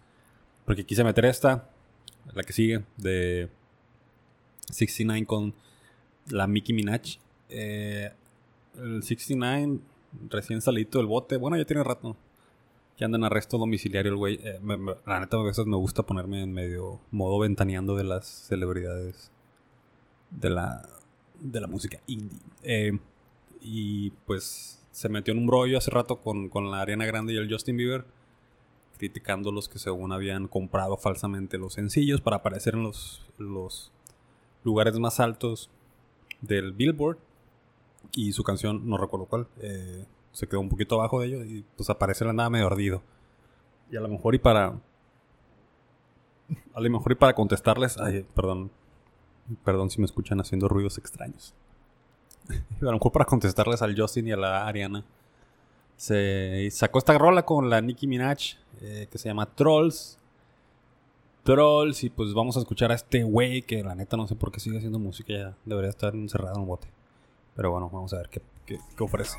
Porque 0.65 0.85
quise 0.85 1.05
meter 1.05 1.25
esta, 1.25 1.71
la 2.35 2.43
que 2.43 2.53
sigue, 2.53 2.85
de 2.97 3.49
69 4.71 5.27
con 5.27 5.55
la 6.29 6.47
Mickey 6.47 6.75
Minaj. 6.75 7.19
Eh, 7.49 8.13
el 8.77 9.03
69 9.03 9.81
recién 10.29 10.61
salido 10.61 10.99
del 10.99 11.07
bote. 11.07 11.37
Bueno, 11.37 11.57
ya 11.57 11.65
tiene 11.65 11.85
rato. 11.85 12.17
Que 12.97 13.05
anda 13.05 13.17
en 13.17 13.25
arresto 13.25 13.57
domiciliario 13.57 14.13
el 14.13 14.19
güey. 14.19 14.41
Eh, 14.43 14.61
la 15.07 15.21
neta, 15.21 15.37
a 15.39 15.43
veces 15.43 15.67
me 15.67 15.77
gusta 15.77 16.03
ponerme 16.03 16.43
en 16.43 16.53
medio 16.53 17.01
modo 17.11 17.39
ventaneando 17.39 17.97
de 17.97 18.05
las 18.05 18.27
celebridades 18.27 19.31
de 20.31 20.51
la, 20.51 20.89
de 21.41 21.61
la 21.61 21.67
música 21.67 22.01
indie. 22.07 22.39
Eh, 22.63 22.99
y 23.61 24.11
pues 24.27 24.83
se 24.91 25.09
metió 25.09 25.33
en 25.33 25.39
un 25.39 25.47
brollo 25.47 25.79
hace 25.79 25.91
rato 25.91 26.21
con, 26.21 26.49
con 26.49 26.71
la 26.71 26.81
Ariana 26.81 27.07
Grande 27.07 27.33
y 27.33 27.37
el 27.37 27.51
Justin 27.51 27.77
Bieber 27.77 28.05
criticando 29.01 29.51
los 29.51 29.67
que 29.67 29.79
según 29.79 30.13
habían 30.13 30.47
comprado 30.47 30.99
falsamente 30.99 31.57
los 31.57 31.73
sencillos 31.73 32.21
para 32.21 32.37
aparecer 32.37 32.75
en 32.75 32.83
los, 32.83 33.27
los 33.39 33.91
lugares 34.63 34.99
más 34.99 35.21
altos 35.21 35.71
del 36.43 36.73
Billboard. 36.73 37.17
Y 38.13 38.33
su 38.33 38.45
canción, 38.45 38.87
no 38.87 38.99
recuerdo 38.99 39.25
cuál, 39.25 39.47
eh, 39.63 40.05
se 40.33 40.47
quedó 40.47 40.61
un 40.61 40.69
poquito 40.69 40.97
abajo 40.97 41.21
de 41.21 41.29
ello 41.29 41.45
y 41.45 41.65
pues 41.77 41.89
aparece 41.89 42.27
la 42.27 42.35
nada 42.35 42.51
medio 42.51 42.67
ardido. 42.67 43.03
Y 43.91 43.97
a 43.97 44.01
lo 44.01 44.09
mejor 44.09 44.35
y 44.35 44.39
para... 44.39 44.79
A 46.75 46.81
lo 46.81 46.91
mejor 46.91 47.13
y 47.13 47.15
para 47.15 47.35
contestarles... 47.35 47.97
Ay, 47.99 48.27
perdón. 48.35 48.71
Perdón 49.65 49.89
si 49.89 49.99
me 49.99 50.05
escuchan 50.05 50.41
haciendo 50.41 50.69
ruidos 50.69 50.99
extraños. 50.99 51.55
A 52.81 52.85
lo 52.87 52.93
mejor 52.93 53.13
para 53.13 53.25
contestarles 53.25 53.83
al 53.83 53.99
Justin 53.99 54.29
y 54.29 54.33
a 54.33 54.37
la 54.37 54.67
Ariana 54.67 55.05
se 55.97 56.69
sacó 56.71 56.99
esta 56.99 57.17
rola 57.19 57.45
con 57.45 57.69
la 57.69 57.81
Nicki 57.83 58.07
Minaj 58.07 58.57
eh, 58.81 59.07
que 59.11 59.19
se 59.19 59.29
llama 59.29 59.47
Trolls. 59.55 60.17
Trolls, 61.43 62.05
y 62.05 62.11
pues 62.11 62.33
vamos 62.33 62.57
a 62.57 62.61
escuchar 62.61 62.91
a 62.91 62.95
este 62.95 63.23
güey 63.23 63.63
que 63.63 63.83
la 63.83 63.95
neta 63.95 64.17
no 64.17 64.27
sé 64.27 64.35
por 64.35 64.51
qué 64.51 64.61
sigue 64.61 64.79
haciendo 64.79 64.99
música, 64.99 65.33
ya 65.33 65.57
debería 65.65 65.91
estar 65.91 66.15
encerrado 66.15 66.55
en 66.55 66.63
un 66.63 66.69
bote. 66.69 66.89
Pero 67.55 67.71
bueno, 67.71 67.91
vamos 67.93 68.13
a 68.15 68.19
ver 68.19 68.29
qué, 68.31 68.41
qué, 68.65 68.79
qué 68.97 69.05
ofrece. 69.05 69.37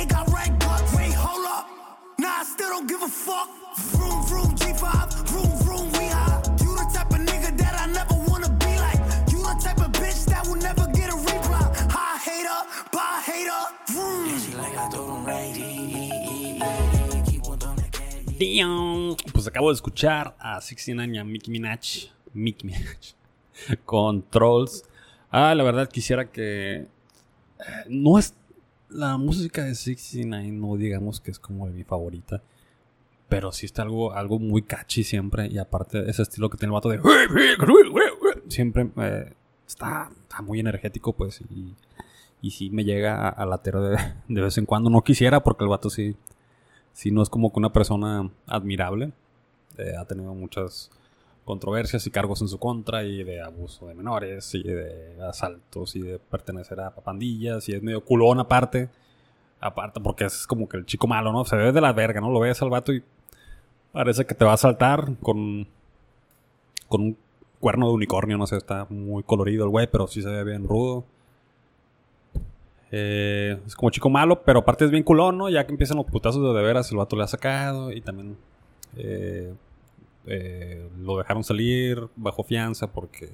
It 0.00 0.08
got 0.08 0.26
red 0.32 0.58
guts. 0.58 0.94
Wait, 0.96 1.12
hold 1.12 1.46
up. 1.46 1.68
Nah, 2.18 2.40
I 2.40 2.44
still 2.44 2.70
don't 2.70 2.88
give 2.88 3.02
a 3.02 3.08
fuck. 3.08 3.48
Vroom, 3.92 4.26
vroom, 4.26 4.50
G5, 4.56 5.28
vroom, 5.28 5.52
vroom, 5.62 5.86
we 5.92 6.06
high. 6.08 6.42
You 6.62 6.74
the 6.74 6.86
type 6.94 7.10
of 7.12 7.20
nigga 7.20 7.56
that 7.58 7.74
I 7.82 7.86
never 7.86 8.14
wanna 8.28 8.50
be 8.64 8.72
like. 8.86 9.00
You 9.30 9.38
the 9.42 9.56
type 9.62 9.80
of 9.80 9.92
bitch 9.92 10.24
that 10.26 10.46
will 10.46 10.56
never 10.56 10.86
get 10.92 11.10
a 11.12 11.16
reply. 11.16 11.64
High 11.94 12.18
hater, 12.26 12.60
bye 12.92 13.20
hater, 13.28 13.62
vroom. 13.92 14.20
Damn. 18.38 19.16
Pues 19.32 19.46
acabo 19.46 19.68
de 19.68 19.74
escuchar 19.74 20.34
a 20.38 20.60
69 20.60 21.14
y 21.14 21.18
a 21.18 21.24
Mickey 21.24 21.50
Minaj. 21.50 22.10
Mickey 22.32 22.66
Minaj. 22.66 23.14
Con 23.84 24.22
Trolls. 24.30 24.84
Ah, 25.30 25.54
la 25.54 25.62
verdad 25.62 25.88
quisiera 25.88 26.30
que. 26.30 26.86
Eh, 27.60 27.84
no 27.88 28.18
es 28.18 28.34
la 28.90 29.16
música 29.16 29.64
de 29.64 29.74
69 29.74 30.52
no 30.52 30.76
digamos 30.76 31.20
que 31.20 31.30
es 31.30 31.38
como 31.38 31.66
de 31.66 31.72
mi 31.72 31.84
favorita. 31.84 32.42
Pero 33.28 33.52
sí 33.52 33.66
está 33.66 33.82
algo, 33.82 34.12
algo 34.12 34.38
muy 34.38 34.62
catchy 34.62 35.04
siempre. 35.04 35.46
Y 35.46 35.58
aparte 35.58 36.10
ese 36.10 36.22
estilo 36.22 36.50
que 36.50 36.58
tiene 36.58 36.70
el 36.70 36.74
vato 36.74 36.88
de... 36.88 37.00
Siempre 38.48 38.90
eh, 38.96 39.32
está, 39.66 40.10
muy 40.42 40.58
energético 40.58 41.12
pues. 41.12 41.40
Y, 41.42 41.76
sí 42.50 42.70
me 42.70 42.84
llega 42.84 43.28
a, 43.28 43.46
latir 43.46 43.74
de, 43.74 43.98
de, 44.28 44.40
vez 44.40 44.58
en 44.58 44.66
cuando. 44.66 44.90
No 44.90 45.02
quisiera 45.02 45.44
porque 45.44 45.64
el 45.64 45.70
vato 45.70 45.90
sí, 45.90 46.16
sí 46.92 47.12
no 47.12 47.22
es 47.22 47.28
como 47.28 47.52
que 47.52 47.60
una 47.60 47.72
persona 47.72 48.30
admirable. 48.46 49.12
Eh, 49.78 49.94
ha 49.96 50.04
tenido 50.04 50.34
muchas 50.34 50.90
controversias 51.50 52.06
y 52.06 52.12
cargos 52.12 52.40
en 52.42 52.46
su 52.46 52.58
contra 52.60 53.02
y 53.02 53.24
de 53.24 53.42
abuso 53.42 53.88
de 53.88 53.94
menores 53.94 54.54
y 54.54 54.62
de 54.62 55.20
asaltos 55.28 55.96
y 55.96 56.00
de 56.00 56.20
pertenecer 56.20 56.80
a 56.80 56.94
pandillas 56.94 57.68
y 57.68 57.72
es 57.72 57.82
medio 57.82 58.04
culón 58.04 58.38
aparte. 58.38 58.88
Aparte 59.58 60.00
porque 60.00 60.26
es 60.26 60.46
como 60.46 60.68
que 60.68 60.76
el 60.76 60.86
chico 60.86 61.08
malo, 61.08 61.32
¿no? 61.32 61.44
Se 61.44 61.56
ve 61.56 61.72
de 61.72 61.80
la 61.80 61.92
verga, 61.92 62.20
¿no? 62.20 62.30
Lo 62.30 62.38
ves 62.38 62.62
al 62.62 62.70
vato 62.70 62.92
y 62.92 63.02
parece 63.90 64.24
que 64.26 64.36
te 64.36 64.44
va 64.44 64.52
a 64.52 64.56
saltar 64.56 65.16
con, 65.20 65.66
con 66.86 67.00
un 67.00 67.16
cuerno 67.58 67.88
de 67.88 67.94
unicornio, 67.94 68.38
no 68.38 68.46
sé, 68.46 68.56
está 68.56 68.86
muy 68.88 69.24
colorido 69.24 69.64
el 69.64 69.70
güey, 69.70 69.88
pero 69.90 70.06
sí 70.06 70.22
se 70.22 70.28
ve 70.28 70.44
bien 70.44 70.68
rudo. 70.68 71.04
Eh, 72.92 73.58
es 73.66 73.74
como 73.74 73.90
chico 73.90 74.08
malo, 74.08 74.42
pero 74.44 74.60
aparte 74.60 74.84
es 74.84 74.92
bien 74.92 75.02
culón, 75.02 75.36
¿no? 75.36 75.48
Ya 75.48 75.66
que 75.66 75.72
empiezan 75.72 75.96
los 75.96 76.06
putazos 76.06 76.42
de 76.42 76.56
de 76.56 76.64
veras, 76.64 76.92
el 76.92 76.98
vato 76.98 77.16
le 77.16 77.24
ha 77.24 77.26
sacado 77.26 77.90
y 77.90 78.00
también... 78.02 78.36
Eh, 78.96 79.52
eh, 80.30 80.88
lo 80.98 81.18
dejaron 81.18 81.42
salir 81.42 82.08
bajo 82.14 82.44
fianza 82.44 82.92
porque 82.92 83.30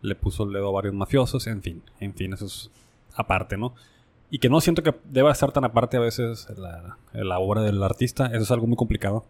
le 0.00 0.14
puso 0.14 0.44
el 0.44 0.52
dedo 0.52 0.68
a 0.68 0.72
varios 0.72 0.94
mafiosos, 0.94 1.46
en 1.48 1.60
fin, 1.60 1.82
en 1.98 2.14
fin, 2.14 2.32
eso 2.32 2.46
es 2.46 2.70
aparte, 3.16 3.56
¿no? 3.56 3.74
Y 4.30 4.38
que 4.38 4.48
no 4.48 4.60
siento 4.60 4.82
que 4.82 4.94
deba 5.04 5.32
estar 5.32 5.50
tan 5.50 5.64
aparte 5.64 5.96
a 5.96 6.00
veces 6.00 6.46
la, 6.56 6.98
la 7.12 7.38
obra 7.40 7.62
del 7.62 7.82
artista, 7.82 8.26
eso 8.26 8.42
es 8.42 8.50
algo 8.52 8.66
muy 8.66 8.76
complicado. 8.76 9.24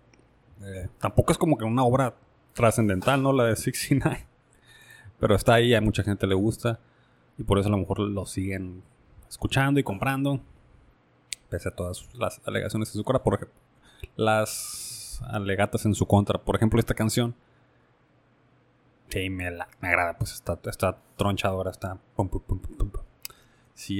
Eh, 0.62 0.88
tampoco 0.98 1.32
es 1.32 1.38
como 1.38 1.56
que 1.56 1.64
una 1.64 1.84
obra 1.84 2.14
trascendental, 2.52 3.22
¿no? 3.22 3.32
La 3.32 3.44
de 3.44 3.56
69. 3.56 4.26
Pero 5.18 5.34
está 5.34 5.54
ahí, 5.54 5.74
a 5.74 5.80
mucha 5.80 6.02
gente 6.02 6.26
le 6.26 6.34
gusta. 6.34 6.80
Y 7.38 7.44
por 7.44 7.58
eso 7.58 7.68
a 7.68 7.72
lo 7.72 7.78
mejor 7.78 8.00
lo 8.00 8.26
siguen 8.26 8.82
escuchando 9.28 9.80
y 9.80 9.82
comprando. 9.82 10.40
Pese 11.48 11.68
a 11.68 11.74
todas 11.74 12.08
las 12.14 12.40
alegaciones 12.46 12.88
en 12.90 12.94
su 12.94 13.04
cara. 13.04 13.22
Por 13.22 13.34
ejemplo, 13.34 13.56
las 14.16 14.83
alegatas 15.22 15.84
en 15.86 15.94
su 15.94 16.06
contra. 16.06 16.38
Por 16.38 16.56
ejemplo, 16.56 16.78
esta 16.78 16.94
canción. 16.94 17.34
Sí, 19.08 19.30
me, 19.30 19.46
agrada, 19.46 20.18
pues 20.18 20.32
está, 20.32 20.58
está 20.64 20.98
tronchadora, 21.16 21.70
está... 21.70 21.98
Pum, 22.16 22.28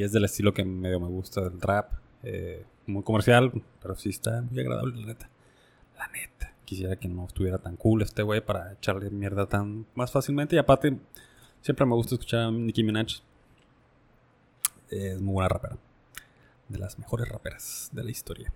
es 0.02 0.12
del 0.12 0.25
estilo 0.25 0.52
que 0.52 0.64
medio 0.64 1.00
me 1.00 1.09
gusta 1.09 1.40
del 1.42 1.61
rap. 1.61 1.92
Eh, 2.23 2.64
muy 2.87 3.02
comercial, 3.02 3.52
pero 3.80 3.94
sí 3.97 4.11
está 4.11 4.42
muy 4.42 4.61
agradable, 4.61 5.00
la 5.00 5.06
neta. 5.06 5.28
La 5.99 6.09
neta. 6.09 6.52
Quisiera 6.64 6.97
que 6.97 7.09
no 7.09 7.26
estuviera 7.26 7.59
tan 7.59 7.76
cool 7.76 8.02
este 8.02 8.23
güey 8.23 8.40
para 8.40 8.73
echarle 8.73 9.11
mierda 9.11 9.47
tan 9.47 9.87
más 9.94 10.11
fácilmente. 10.11 10.56
Y 10.56 10.59
aparte, 10.59 10.99
siempre 11.61 11.87
me 11.87 11.94
gusta 11.94 12.14
escuchar 12.14 12.40
a 12.40 12.50
Nicki 12.50 12.83
Minaj. 12.83 13.21
Es 14.90 15.21
muy 15.21 15.35
buena 15.35 15.49
rapera. 15.49 15.76
De 16.68 16.78
las 16.78 16.99
mejores 16.99 17.28
raperas 17.28 17.90
de 17.92 18.04
la 18.04 18.11
historia. 18.11 18.52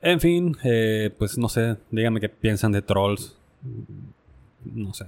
En 0.00 0.20
fin, 0.20 0.56
eh, 0.62 1.14
pues 1.18 1.38
no 1.38 1.48
sé, 1.48 1.78
díganme 1.90 2.20
qué 2.20 2.28
piensan 2.28 2.72
de 2.72 2.82
Trolls. 2.82 3.36
No 4.64 4.92
sé. 4.92 5.06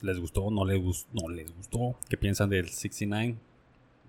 ¿Les 0.00 0.18
gustó? 0.18 0.50
¿No 0.50 0.64
les, 0.64 0.82
gustó? 0.82 1.08
¿No 1.12 1.28
les 1.28 1.54
gustó? 1.54 1.96
¿Qué 2.08 2.16
piensan 2.16 2.50
del 2.50 2.68
69? 2.68 3.36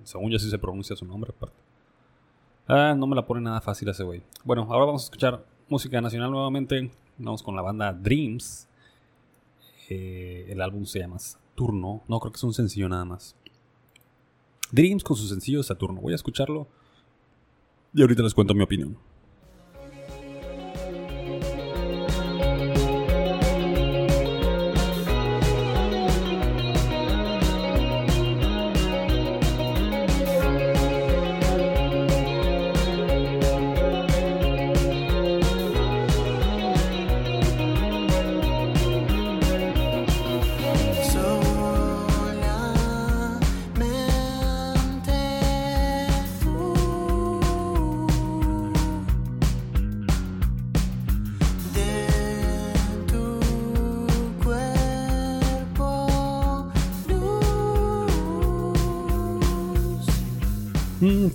Según 0.03 0.31
yo 0.31 0.39
sí 0.39 0.49
se 0.49 0.57
pronuncia 0.57 0.95
su 0.95 1.05
nombre 1.05 1.31
aparte. 1.35 1.55
Ah, 2.67 2.95
no 2.97 3.07
me 3.07 3.15
la 3.15 3.25
pone 3.25 3.41
nada 3.41 3.61
fácil 3.61 3.89
ese 3.89 4.03
güey. 4.03 4.23
Bueno, 4.43 4.67
ahora 4.69 4.85
vamos 4.85 5.03
a 5.03 5.05
escuchar 5.05 5.45
música 5.67 6.01
nacional 6.01 6.31
nuevamente. 6.31 6.91
Vamos 7.17 7.43
con 7.43 7.55
la 7.55 7.61
banda 7.61 7.93
Dreams. 7.93 8.67
Eh, 9.89 10.47
el 10.49 10.61
álbum 10.61 10.85
se 10.85 10.99
llama 10.99 11.19
Saturno. 11.19 12.03
No, 12.07 12.19
creo 12.19 12.31
que 12.31 12.37
es 12.37 12.43
un 12.43 12.53
sencillo 12.53 12.89
nada 12.89 13.05
más. 13.05 13.35
Dreams 14.71 15.03
con 15.03 15.15
su 15.15 15.27
sencillo 15.27 15.61
Saturno. 15.61 16.01
Voy 16.01 16.13
a 16.13 16.15
escucharlo. 16.15 16.67
Y 17.93 18.01
ahorita 18.01 18.23
les 18.23 18.33
cuento 18.33 18.53
mi 18.53 18.63
opinión. 18.63 18.97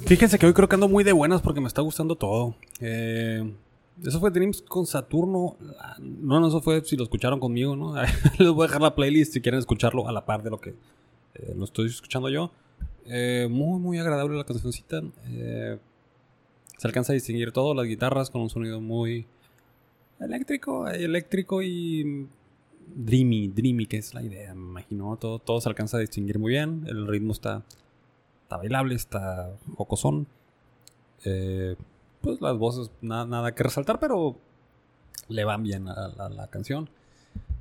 Fíjense 0.07 0.39
que 0.39 0.47
hoy 0.47 0.53
creo 0.53 0.69
que 0.69 0.75
ando 0.77 0.89
muy 0.89 1.05
de 1.05 1.13
buenas 1.13 1.43
porque 1.43 1.61
me 1.61 1.69
está 1.69 1.83
gustando 1.83 2.17
todo. 2.17 2.55
Eh, 2.81 3.53
Eso 4.05 4.21
fue 4.21 4.31
Dreams 4.31 4.63
con 4.63 4.87
Saturno. 4.87 5.57
No, 5.99 6.41
no, 6.41 6.49
eso 6.49 6.61
fue 6.61 6.83
si 6.85 6.97
lo 6.97 7.03
escucharon 7.03 7.41
conmigo, 7.41 7.75
¿no? 7.77 7.95
Les 8.39 8.49
voy 8.51 8.65
a 8.65 8.67
dejar 8.69 8.83
la 8.83 8.95
playlist 8.95 9.33
si 9.33 9.41
quieren 9.41 9.59
escucharlo 9.59 10.09
a 10.09 10.13
la 10.13 10.25
par 10.25 10.43
de 10.43 10.51
lo 10.51 10.61
que 10.61 10.71
eh, 11.35 11.55
lo 11.57 11.65
estoy 11.65 11.89
escuchando 11.89 12.29
yo. 12.29 12.51
Eh, 13.07 13.49
muy, 13.51 13.81
muy 13.81 13.99
agradable 13.99 14.37
la 14.37 14.45
cancioncita. 14.45 15.03
Eh, 15.27 15.79
se 16.77 16.87
alcanza 16.87 17.13
a 17.13 17.15
distinguir 17.15 17.51
todo, 17.53 17.75
las 17.75 17.87
guitarras 17.87 18.31
con 18.31 18.43
un 18.43 18.51
sonido 18.51 18.81
muy 18.81 19.27
eléctrico, 20.21 20.87
eléctrico 20.89 21.63
y 21.63 22.29
dreamy, 22.95 23.49
dreamy, 23.49 23.87
que 23.87 23.97
es 23.97 24.15
la 24.15 24.23
idea, 24.23 24.55
me 24.55 24.69
imagino. 24.69 25.17
Todo, 25.17 25.39
todo 25.41 25.61
se 25.61 25.69
alcanza 25.69 25.97
a 25.97 26.01
distinguir 26.01 26.39
muy 26.39 26.53
bien. 26.53 26.85
El 26.87 27.07
ritmo 27.09 27.33
está, 27.33 27.65
está 28.49 28.57
bailable, 28.57 28.95
está 28.95 29.51
jocosón. 29.77 30.27
Eh, 31.27 31.77
pues 32.23 32.41
las 32.41 32.57
voces, 32.57 32.91
nada, 33.03 33.55
que 33.55 33.63
resaltar, 33.63 34.01
pero 34.01 34.39
le 35.29 35.45
van 35.45 35.63
bien 35.63 35.87
a, 35.87 36.09
la 36.31 36.47
canción. 36.47 36.89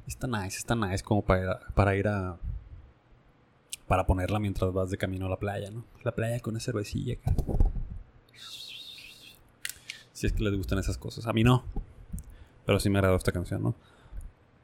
Está 0.07 0.27
nice, 0.27 0.57
está 0.57 0.75
nice 0.75 1.03
como 1.03 1.25
para, 1.25 1.59
para 1.75 1.93
ir 1.97 2.07
a. 2.07 2.37
Para 3.85 4.05
ponerla 4.05 4.39
mientras 4.39 4.71
vas 4.71 4.89
de 4.89 4.97
camino 4.97 5.25
a 5.25 5.29
la 5.29 5.37
playa, 5.37 5.71
¿no? 5.71 5.83
La 6.03 6.13
playa 6.13 6.39
con 6.39 6.53
una 6.53 6.61
cervecilla. 6.61 7.17
Si 10.13 10.25
es 10.25 10.31
que 10.31 10.41
les 10.41 10.55
gustan 10.55 10.79
esas 10.79 10.97
cosas. 10.97 11.27
A 11.27 11.33
mí 11.33 11.43
no. 11.43 11.65
Pero 12.65 12.79
sí 12.79 12.89
me 12.89 12.99
agradó 12.99 13.17
esta 13.17 13.33
canción, 13.33 13.61
¿no? 13.61 13.75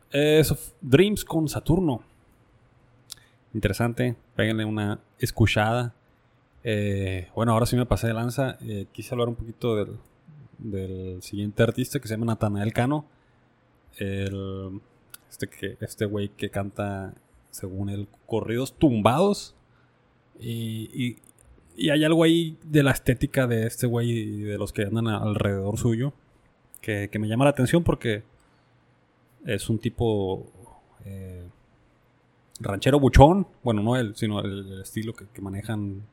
Eso, 0.09 0.57
Dreams 0.79 1.25
con 1.25 1.49
Saturno. 1.49 2.01
Interesante. 3.53 4.15
Péguenle 4.35 4.63
una 4.63 4.99
escuchada. 5.19 5.93
Eh, 6.63 7.29
bueno, 7.35 7.51
ahora 7.53 7.65
sí 7.65 7.75
me 7.75 7.85
pasé 7.85 8.07
de 8.07 8.13
lanza. 8.13 8.57
Eh, 8.61 8.87
quise 8.91 9.13
hablar 9.13 9.29
un 9.29 9.35
poquito 9.35 9.75
del, 9.75 11.21
siguiente 11.21 11.63
artista 11.63 11.99
que 11.99 12.07
se 12.07 12.13
llama 12.13 12.27
Natanael 12.27 12.73
Cano. 12.73 13.05
El, 13.97 14.81
este, 15.29 15.47
que, 15.47 15.77
este 15.81 16.05
güey 16.05 16.29
que 16.29 16.49
canta, 16.49 17.13
según 17.51 17.89
él, 17.89 18.07
corridos 18.25 18.73
tumbados. 18.73 19.55
Y, 20.39 21.17
y, 21.75 21.89
hay 21.89 22.03
algo 22.03 22.23
ahí 22.23 22.57
de 22.63 22.83
la 22.83 22.91
estética 22.91 23.47
de 23.47 23.65
este 23.65 23.87
güey 23.87 24.11
y 24.11 24.41
de 24.41 24.57
los 24.57 24.71
que 24.73 24.83
andan 24.83 25.07
alrededor 25.07 25.77
suyo 25.77 26.13
que, 26.83 27.19
me 27.19 27.27
llama 27.27 27.45
la 27.45 27.51
atención 27.51 27.83
porque 27.83 28.23
es 29.45 29.69
un 29.69 29.79
tipo 29.79 30.45
eh, 31.05 31.47
ranchero 32.59 32.99
buchón. 32.99 33.47
Bueno, 33.63 33.81
no 33.81 33.95
él, 33.95 34.15
sino 34.15 34.41
el, 34.41 34.81
estilo 34.81 35.13
que, 35.13 35.41
manejan 35.41 36.03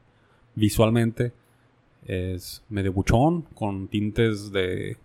visualmente 0.55 1.33
es 2.07 2.63
medio 2.69 2.93
buchón, 2.93 3.43
con 3.55 3.89
tintes 3.89 4.51
de 4.53 4.97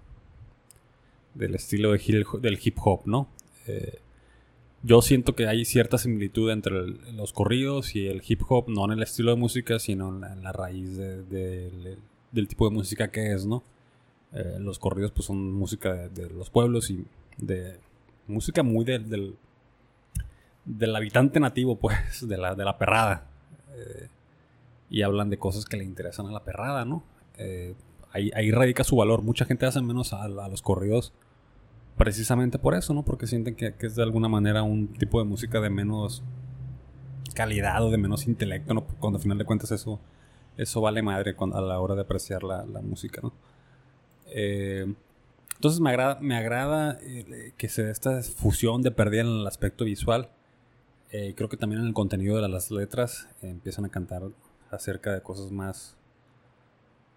del 1.33 1.53
estilo 1.55 1.91
del 1.91 2.59
hip 2.63 2.77
hop, 2.81 3.01
¿no? 3.05 3.27
Eh, 3.67 3.99
yo 4.83 5.01
siento 5.01 5.35
que 5.35 5.47
hay 5.47 5.65
cierta 5.65 5.97
similitud 5.97 6.51
entre 6.51 6.87
los 7.13 7.33
corridos 7.33 7.95
y 7.95 8.07
el 8.07 8.21
hip 8.25 8.41
hop, 8.47 8.69
no 8.69 8.85
en 8.85 8.91
el 8.91 9.03
estilo 9.03 9.31
de 9.31 9.37
música, 9.37 9.79
sino 9.79 10.09
en 10.09 10.43
la, 10.43 10.51
raíz 10.51 10.95
del 10.95 12.47
tipo 12.47 12.69
de 12.69 12.75
música 12.75 13.09
que 13.09 13.33
es, 13.33 13.45
¿no? 13.45 13.63
Eh, 14.31 14.57
los 14.59 14.79
corridos 14.79 15.11
pues 15.11 15.25
son 15.25 15.53
música 15.53 16.07
de, 16.09 16.29
los 16.29 16.49
pueblos 16.49 16.89
y 16.89 17.05
de 17.37 17.79
música 18.27 18.63
muy 18.63 18.85
del, 18.85 19.35
del, 20.65 20.95
habitante 20.95 21.39
nativo, 21.39 21.77
pues, 21.77 22.27
de 22.27 22.37
la, 22.37 22.53
de 22.53 22.65
la 22.65 22.77
perrada. 22.77 23.27
Eh, 23.75 24.07
y 24.89 25.01
hablan 25.01 25.29
de 25.29 25.37
cosas 25.37 25.65
que 25.65 25.77
le 25.77 25.83
interesan 25.83 26.27
a 26.27 26.31
la 26.31 26.43
perrada, 26.43 26.85
¿no? 26.85 27.03
Eh, 27.37 27.75
ahí, 28.11 28.51
radica 28.51 28.83
su 28.83 28.95
valor. 28.95 29.21
Mucha 29.21 29.45
gente 29.45 29.65
hace 29.65 29.81
menos 29.81 30.13
a, 30.13 30.27
los 30.27 30.61
corridos 30.61 31.13
precisamente 31.97 32.59
por 32.59 32.75
eso, 32.75 32.93
¿no? 32.93 33.03
Porque 33.03 33.27
sienten 33.27 33.55
que, 33.55 33.73
es 33.79 33.95
de 33.95 34.03
alguna 34.03 34.27
manera 34.27 34.63
un 34.63 34.93
tipo 34.93 35.19
de 35.19 35.25
música 35.25 35.59
de 35.61 35.69
menos 35.69 36.23
calidad 37.33 37.83
o 37.83 37.91
de 37.91 37.97
menos 37.97 38.27
intelecto, 38.27 38.73
¿no? 38.73 38.85
Cuando 38.99 39.17
al 39.17 39.23
final 39.23 39.37
de 39.37 39.45
cuentas 39.45 39.71
eso, 39.71 39.99
eso 40.57 40.81
vale 40.81 41.01
madre 41.01 41.35
a 41.37 41.61
la 41.61 41.79
hora 41.79 41.95
de 41.95 42.01
apreciar 42.01 42.43
la, 42.43 42.63
música, 42.81 43.21
¿no? 43.21 43.33
Eh, 44.27 44.93
entonces 45.55 45.79
me 45.79 45.89
agrada, 45.89 46.19
me 46.21 46.35
agrada 46.35 46.97
eh, 47.01 47.53
que 47.57 47.69
se 47.69 47.83
dé 47.83 47.91
esta 47.91 48.21
fusión 48.21 48.81
de 48.81 48.91
pérdida 48.91 49.21
en 49.21 49.27
el 49.27 49.47
aspecto 49.47 49.85
visual. 49.85 50.29
creo 51.09 51.49
que 51.49 51.57
también 51.57 51.81
en 51.81 51.87
el 51.87 51.93
contenido 51.93 52.41
de 52.41 52.47
las 52.49 52.71
letras 52.71 53.29
empiezan 53.41 53.85
a 53.85 53.89
cantar 53.89 54.23
acerca 54.71 55.13
de 55.13 55.21
cosas 55.21 55.51
más, 55.51 55.95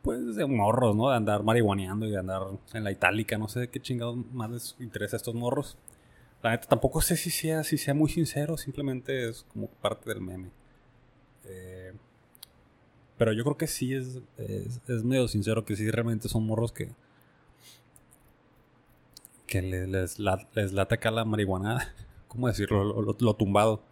pues, 0.02 0.36
de 0.36 0.46
morros, 0.46 0.94
¿no? 0.96 1.10
De 1.10 1.16
andar 1.16 1.42
marihuaneando 1.42 2.06
y 2.06 2.10
de 2.10 2.18
andar 2.18 2.42
en 2.72 2.84
la 2.84 2.90
itálica, 2.90 3.38
no 3.38 3.48
sé 3.48 3.68
qué 3.68 3.80
chingados 3.80 4.16
más 4.32 4.50
les 4.50 4.76
interesa 4.80 5.16
a 5.16 5.18
estos 5.18 5.34
morros. 5.34 5.76
La 6.42 6.50
neta, 6.50 6.68
tampoco 6.68 7.00
sé 7.00 7.16
si 7.16 7.30
sea, 7.30 7.64
si 7.64 7.78
sea 7.78 7.94
muy 7.94 8.10
sincero, 8.10 8.56
simplemente 8.56 9.28
es 9.28 9.44
como 9.52 9.68
parte 9.68 10.08
del 10.10 10.20
meme. 10.20 10.50
Eh, 11.44 11.92
pero 13.16 13.32
yo 13.32 13.42
creo 13.42 13.56
que 13.56 13.66
sí 13.66 13.94
es, 13.94 14.20
es, 14.36 15.04
medio 15.04 15.26
sincero, 15.26 15.64
que 15.64 15.74
sí 15.74 15.90
realmente 15.90 16.28
son 16.28 16.46
morros 16.46 16.72
que 16.72 16.92
que 19.48 19.62
les, 19.62 19.88
les, 19.88 20.18
les 20.54 20.72
late 20.72 21.10
la 21.10 21.24
marihuana, 21.24 21.92
¿cómo 22.28 22.46
decirlo? 22.46 23.02
Lo, 23.02 23.34
tumbado. 23.34 23.82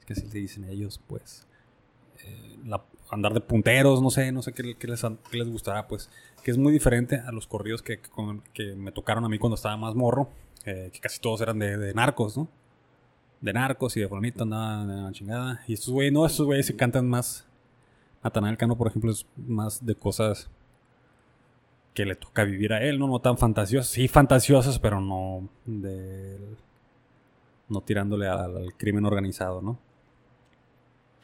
Es 0.00 0.06
que 0.06 0.12
así 0.14 0.26
le 0.26 0.40
dicen 0.40 0.64
ellos, 0.64 1.00
pues. 1.06 1.45
Eh, 2.66 2.78
andar 3.10 3.32
de 3.32 3.40
punteros, 3.40 4.02
no 4.02 4.10
sé, 4.10 4.32
no 4.32 4.42
sé 4.42 4.52
qué, 4.52 4.62
les, 4.62 5.04
les, 5.32 5.48
gustará, 5.48 5.86
pues, 5.86 6.10
que 6.42 6.50
es 6.50 6.58
muy 6.58 6.72
diferente 6.72 7.20
a 7.20 7.30
los 7.32 7.46
corridos 7.46 7.82
que, 7.82 8.00
que 8.52 8.74
me 8.74 8.92
tocaron 8.92 9.24
a 9.24 9.28
mí 9.28 9.38
cuando 9.38 9.54
estaba 9.54 9.76
más 9.76 9.94
morro, 9.94 10.28
que 10.64 10.98
casi 11.00 11.20
todos 11.20 11.40
eran 11.40 11.60
de, 11.60 11.94
narcos, 11.94 12.36
¿no? 12.36 12.48
De 13.40 13.52
narcos 13.52 13.96
y 13.96 14.00
de 14.00 14.08
fulanito 14.08 14.42
andaban 14.42 14.88
de 14.88 14.94
la 14.96 15.12
chingada. 15.12 15.62
Y 15.68 15.74
estos 15.74 15.90
güeyes, 15.90 16.12
no, 16.12 16.26
estos 16.26 16.44
güeyes 16.46 16.66
se 16.66 16.74
cantan 16.74 17.08
más. 17.08 17.46
Natanael 18.24 18.56
Cano, 18.56 18.76
por 18.76 18.88
ejemplo, 18.88 19.12
es 19.12 19.24
más 19.36 19.86
de 19.86 19.94
cosas 19.94 20.50
que 21.94 22.04
le 22.04 22.16
toca 22.16 22.42
vivir 22.42 22.72
a 22.72 22.82
él, 22.82 22.98
¿no? 22.98 23.06
No 23.06 23.20
tan 23.20 23.38
fantasiosas, 23.38 23.90
sí 23.90 24.08
fantasiosas, 24.08 24.80
pero 24.80 25.00
no 25.00 25.48
de... 25.64 26.36
no 27.68 27.80
tirándole 27.82 28.26
al 28.26 28.74
crimen 28.76 29.06
organizado, 29.06 29.62
¿no? 29.62 29.78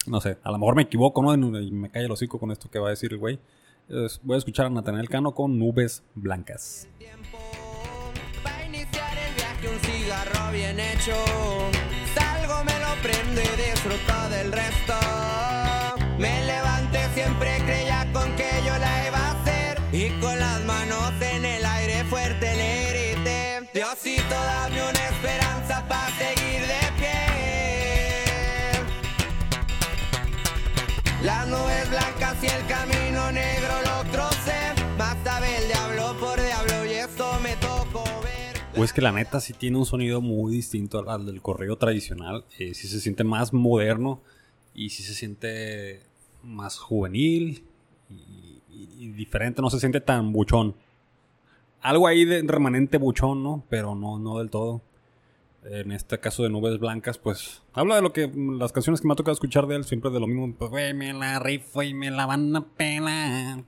No 0.06 0.20
sé, 0.20 0.38
a 0.42 0.50
lo 0.50 0.58
mejor 0.58 0.74
me 0.74 0.82
equivoco, 0.82 1.22
¿no? 1.22 1.34
Y 1.34 1.70
me 1.70 1.90
cae 1.90 2.04
el 2.04 2.10
hocico 2.10 2.38
con 2.38 2.50
esto 2.50 2.68
que 2.70 2.78
va 2.78 2.88
a 2.88 2.90
decir 2.90 3.12
el 3.12 3.18
güey. 3.18 3.38
Voy 4.22 4.34
a 4.34 4.38
escuchar 4.38 4.66
a 4.66 4.70
Nathaniel 4.70 5.08
Cano 5.08 5.34
con 5.34 5.58
Nubes 5.58 6.02
Blancas. 6.14 6.88
Va 8.44 8.64
iniciar 8.64 9.16
el 9.16 9.34
viaje 9.34 9.68
un 9.68 9.78
cigarro 9.80 10.52
bien 10.52 10.80
hecho. 10.80 11.14
Salgo, 12.14 12.64
me 12.64 12.78
lo 12.80 12.94
prendo 13.02 13.40
y 13.40 13.70
disfruto 13.70 14.28
del 14.30 14.50
resto. 14.50 14.94
Las 31.24 31.46
nubes 31.46 31.88
blancas 31.88 32.36
y 32.42 32.46
el 32.46 32.66
camino 32.66 33.30
negro 33.30 33.74
lo 33.84 34.10
trocé. 34.10 34.74
Más 34.98 35.16
sabe 35.22 35.56
el 35.56 35.68
diablo 35.68 36.16
por 36.18 36.40
diablo 36.40 36.84
y 36.84 36.94
esto 36.94 37.38
me 37.40 37.54
tocó 37.56 38.02
ver. 38.24 38.56
Pues 38.74 38.92
que 38.92 39.00
la 39.00 39.12
neta 39.12 39.38
sí 39.38 39.52
tiene 39.52 39.78
un 39.78 39.86
sonido 39.86 40.20
muy 40.20 40.52
distinto 40.52 41.08
al, 41.08 41.24
del 41.24 41.40
correo 41.40 41.76
tradicional. 41.76 42.44
Eh, 42.58 42.74
sí 42.74 42.88
se 42.88 43.00
siente 43.00 43.22
más 43.22 43.52
moderno 43.52 44.20
y 44.74 44.90
sí 44.90 45.04
se 45.04 45.14
siente 45.14 46.02
más 46.42 46.76
juvenil 46.78 47.62
y, 48.10 49.08
diferente. 49.12 49.62
No 49.62 49.70
se 49.70 49.78
siente 49.78 50.00
tan 50.00 50.32
buchón. 50.32 50.74
Algo 51.82 52.08
ahí 52.08 52.24
de 52.24 52.42
remanente 52.42 52.98
buchón, 52.98 53.44
¿no? 53.44 53.64
Pero 53.68 53.94
no, 53.94 54.18
no 54.18 54.38
del 54.38 54.50
todo 54.50 54.82
en 55.64 55.92
este 55.92 56.18
caso 56.18 56.42
de 56.42 56.50
Nubes 56.50 56.78
Blancas, 56.78 57.18
pues 57.18 57.62
habla 57.72 57.96
de 57.96 58.02
lo 58.02 58.12
que 58.12 58.30
las 58.34 58.72
canciones 58.72 59.00
que 59.00 59.06
me 59.06 59.12
ha 59.12 59.16
tocado 59.16 59.32
escuchar 59.32 59.66
de 59.66 59.76
él, 59.76 59.84
siempre 59.84 60.10
de 60.10 60.20
lo 60.20 60.26
mismo, 60.26 60.54
pues 60.54 60.70
güey, 60.70 60.94
me 60.94 61.12
la 61.12 61.38
rifo 61.38 61.82
y 61.82 61.94
me 61.94 62.10
la 62.10 62.26
van 62.26 62.54
a 62.56 62.66
pelar. 62.66 63.64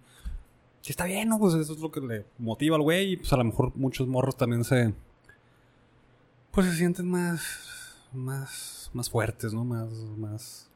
Que 0.83 0.93
está 0.93 1.07
bien, 1.07 1.29
¿no? 1.29 1.39
Pues 1.39 1.55
eso 1.55 1.73
es 1.73 1.79
lo 1.79 1.91
que 1.91 2.01
le 2.01 2.27
motiva 2.39 2.77
al 2.77 2.83
güey 2.83 3.13
y 3.13 3.17
pues 3.17 3.33
a 3.33 3.37
lo 3.37 3.45
mejor 3.45 3.73
muchos 3.75 4.07
morros 4.07 4.37
también 4.37 4.65
se 4.65 4.93
pues 6.51 6.67
se 6.67 6.77
sienten 6.77 7.11
más 7.11 7.97
más 8.13 8.91
más 8.93 9.09
fuertes, 9.09 9.55
¿no? 9.55 9.65
Más 9.65 9.91
más 10.17 10.71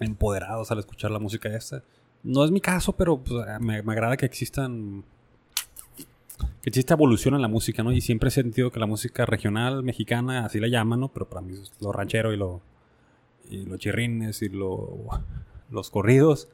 empoderados 0.00 0.70
al 0.70 0.78
escuchar 0.78 1.10
la 1.10 1.18
música 1.18 1.48
esta. 1.54 1.82
No 2.22 2.44
es 2.44 2.50
mi 2.50 2.60
caso, 2.60 2.92
pero 2.92 3.22
pues, 3.22 3.44
me, 3.60 3.78
agrada 3.78 4.16
que 4.16 4.26
existan 4.26 5.04
existe 6.64 6.92
evolución 6.92 7.34
en 7.34 7.42
la 7.42 7.48
música, 7.48 7.82
¿no? 7.82 7.92
Y 7.92 8.00
siempre 8.00 8.28
he 8.28 8.32
sentido 8.32 8.70
que 8.70 8.80
la 8.80 8.86
música 8.86 9.26
regional 9.26 9.82
mexicana, 9.82 10.44
así 10.44 10.60
la 10.60 10.68
llaman, 10.68 11.00
¿no? 11.00 11.08
Pero 11.08 11.28
para 11.28 11.42
mí 11.42 11.54
es 11.54 11.72
lo 11.80 11.92
ranchero 11.92 12.32
y 12.32 12.38
y 13.50 13.66
los 13.66 13.78
chirrines 13.78 14.42
y 14.42 14.48
lo, 14.48 15.06
los 15.70 15.90
corridos. 15.90 16.48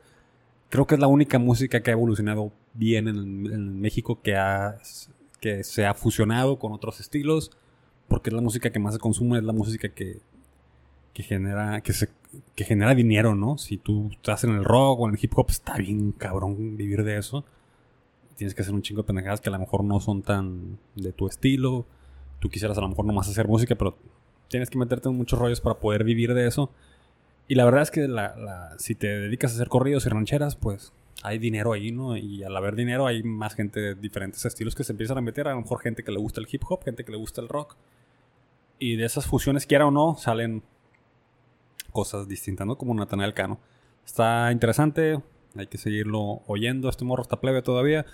Creo 0.70 0.86
que 0.86 0.94
es 0.94 1.00
la 1.00 1.06
única 1.06 1.38
música 1.38 1.82
que 1.82 1.90
ha 1.90 1.94
evolucionado 1.94 2.52
bien 2.74 3.08
en, 3.08 3.80
México 3.80 4.20
que 4.22 4.36
ha, 4.36 4.78
que 5.40 5.64
se 5.64 5.86
ha 5.86 5.94
fusionado 5.94 6.58
con 6.58 6.72
otros 6.72 7.00
estilos, 7.00 7.50
porque 8.08 8.30
es 8.30 8.34
la 8.34 8.42
música 8.42 8.70
que 8.70 8.78
más 8.78 8.94
se 8.94 9.00
consume, 9.00 9.38
es 9.38 9.44
la 9.44 9.52
música 9.52 9.88
que, 9.88 10.20
que 11.12 11.22
genera 11.22 11.80
que 11.80 11.92
se 11.92 12.08
que 12.54 12.64
genera 12.64 12.94
dinero, 12.94 13.34
¿no? 13.34 13.56
Si 13.58 13.78
tú 13.78 14.10
estás 14.12 14.44
en 14.44 14.50
el 14.50 14.64
rock 14.64 15.00
o 15.00 15.08
en 15.08 15.14
el 15.14 15.20
hip 15.22 15.32
hop, 15.36 15.46
está 15.48 15.76
bien 15.76 16.12
cabrón 16.12 16.76
vivir 16.76 17.02
de 17.04 17.18
eso. 17.18 17.44
Tienes 18.38 18.54
que 18.54 18.62
hacer 18.62 18.72
un 18.72 18.80
chingo 18.82 19.02
de 19.02 19.06
pendejadas 19.06 19.40
que 19.42 19.50
a 19.50 19.52
lo 19.52 19.58
mejor 19.58 19.84
no 19.84 20.00
son 20.00 20.22
tan 20.22 20.78
de 20.94 21.12
tu 21.12 21.26
estilo. 21.26 21.84
Tú 22.40 22.48
quisieras 22.48 22.78
a 22.78 22.80
lo 22.80 22.88
mejor 22.88 23.04
nomás 23.04 23.28
hacer 23.28 23.46
música, 23.48 23.74
pero 23.74 23.98
tienes 24.48 24.70
que 24.70 24.78
meterte 24.78 25.08
en 25.10 25.16
muchos 25.16 25.38
rollos 25.38 25.60
para 25.60 25.78
poder 25.80 26.04
vivir 26.04 26.32
de 26.32 26.46
eso. 26.46 26.70
Y 27.48 27.56
la 27.56 27.64
verdad 27.66 27.82
es 27.82 27.90
que 27.90 28.08
la- 28.08 28.34
la- 28.36 28.78
si 28.78 28.94
te 28.94 29.08
dedicas 29.08 29.50
a 29.52 29.54
hacer 29.56 29.68
corridos 29.68 30.06
y 30.06 30.08
rancheras, 30.08 30.56
pues 30.56 30.92
hay 31.24 31.38
dinero 31.38 31.72
ahí, 31.72 31.90
¿no? 31.90 32.16
Y 32.16 32.44
al 32.44 32.56
haber 32.56 32.76
dinero 32.76 33.06
hay 33.06 33.22
más 33.24 33.54
gente 33.54 33.80
de 33.80 33.94
diferentes 33.96 34.44
estilos 34.46 34.74
que 34.76 34.84
se 34.84 34.92
empiezan 34.92 35.18
a 35.18 35.20
meter. 35.20 35.48
A 35.48 35.52
lo 35.54 35.60
mejor 35.62 35.80
gente 35.80 36.04
que 36.04 36.12
le 36.12 36.18
gusta 36.18 36.40
el 36.40 36.46
hip 36.50 36.62
hop, 36.68 36.84
gente 36.84 37.04
que 37.04 37.10
le 37.12 37.18
gusta 37.18 37.40
el 37.40 37.48
rock. 37.48 37.74
Y 38.78 38.94
de 38.96 39.04
esas 39.04 39.26
fusiones, 39.26 39.66
quiera 39.66 39.84
o 39.86 39.90
no, 39.90 40.14
salen 40.16 40.62
cosas 41.92 42.28
distintas, 42.28 42.66
¿no? 42.66 42.76
Como 42.76 42.94
Natanael 42.94 43.34
Cano. 43.34 43.58
Está 44.06 44.52
interesante, 44.52 45.20
hay 45.56 45.66
que 45.66 45.78
seguirlo 45.78 46.42
oyendo. 46.46 46.88
Este 46.88 47.04
morro 47.04 47.22
está 47.22 47.40
plebe 47.40 47.62
todavía. 47.62 48.06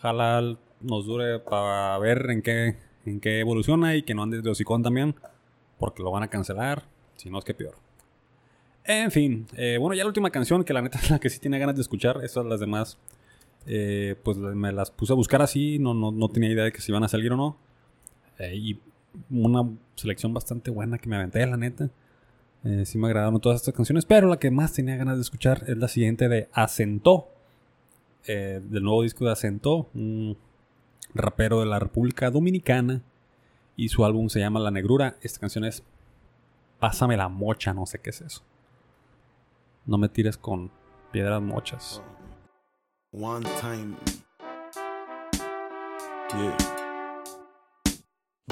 Ojalá 0.00 0.56
nos 0.80 1.04
dure 1.04 1.40
para 1.40 1.98
ver 1.98 2.30
en 2.30 2.40
qué, 2.40 2.76
en 3.04 3.20
qué 3.20 3.40
evoluciona 3.40 3.96
y 3.96 4.02
que 4.02 4.14
no 4.14 4.22
ande 4.22 4.40
de 4.40 4.48
hocicón 4.48 4.82
también, 4.82 5.14
porque 5.78 6.02
lo 6.02 6.10
van 6.10 6.22
a 6.22 6.28
cancelar. 6.28 6.84
Si 7.16 7.28
no, 7.28 7.38
es 7.38 7.44
que 7.44 7.52
peor. 7.52 7.74
En 8.82 9.10
fin, 9.10 9.46
eh, 9.58 9.76
bueno, 9.78 9.94
ya 9.94 10.04
la 10.04 10.08
última 10.08 10.30
canción, 10.30 10.64
que 10.64 10.72
la 10.72 10.80
neta 10.80 10.98
es 11.02 11.10
la 11.10 11.18
que 11.18 11.28
sí 11.28 11.38
tiene 11.38 11.58
ganas 11.58 11.76
de 11.76 11.82
escuchar. 11.82 12.24
Estas 12.24 12.46
las 12.46 12.60
demás, 12.60 12.96
eh, 13.66 14.16
pues 14.24 14.38
me 14.38 14.72
las 14.72 14.90
puse 14.90 15.12
a 15.12 15.16
buscar 15.16 15.42
así. 15.42 15.78
No, 15.78 15.92
no, 15.92 16.10
no 16.10 16.28
tenía 16.30 16.50
idea 16.50 16.64
de 16.64 16.72
que 16.72 16.80
si 16.80 16.90
iban 16.90 17.04
a 17.04 17.08
salir 17.08 17.32
o 17.32 17.36
no. 17.36 17.58
Eh, 18.38 18.56
y 18.56 18.80
una 19.28 19.68
selección 19.96 20.32
bastante 20.32 20.70
buena 20.70 20.96
que 20.96 21.10
me 21.10 21.16
aventé, 21.16 21.46
la 21.46 21.58
neta. 21.58 21.90
Sí 22.84 22.98
me 22.98 23.06
agradaron 23.06 23.40
todas 23.40 23.60
estas 23.60 23.74
canciones, 23.74 24.04
pero 24.04 24.28
la 24.28 24.38
que 24.38 24.50
más 24.50 24.74
tenía 24.74 24.94
ganas 24.96 25.16
de 25.16 25.22
escuchar 25.22 25.64
es 25.66 25.78
la 25.78 25.88
siguiente 25.88 26.28
de 26.28 26.48
Acentó. 26.52 27.28
Eh, 28.26 28.60
del 28.62 28.82
nuevo 28.82 29.02
disco 29.02 29.24
de 29.24 29.32
Acentó, 29.32 29.88
un 29.94 30.36
rapero 31.14 31.60
de 31.60 31.66
la 31.66 31.78
República 31.78 32.30
Dominicana. 32.30 33.02
Y 33.76 33.88
su 33.88 34.04
álbum 34.04 34.28
se 34.28 34.40
llama 34.40 34.60
La 34.60 34.70
Negrura. 34.70 35.16
Esta 35.22 35.40
canción 35.40 35.64
es 35.64 35.82
Pásame 36.78 37.16
la 37.16 37.28
mocha, 37.28 37.74
no 37.74 37.86
sé 37.86 37.98
qué 38.00 38.10
es 38.10 38.20
eso. 38.22 38.42
No 39.84 39.98
me 39.98 40.08
tires 40.08 40.36
con 40.36 40.70
piedras 41.12 41.42
mochas. 41.42 42.02
One 43.12 43.46
time. 43.60 43.96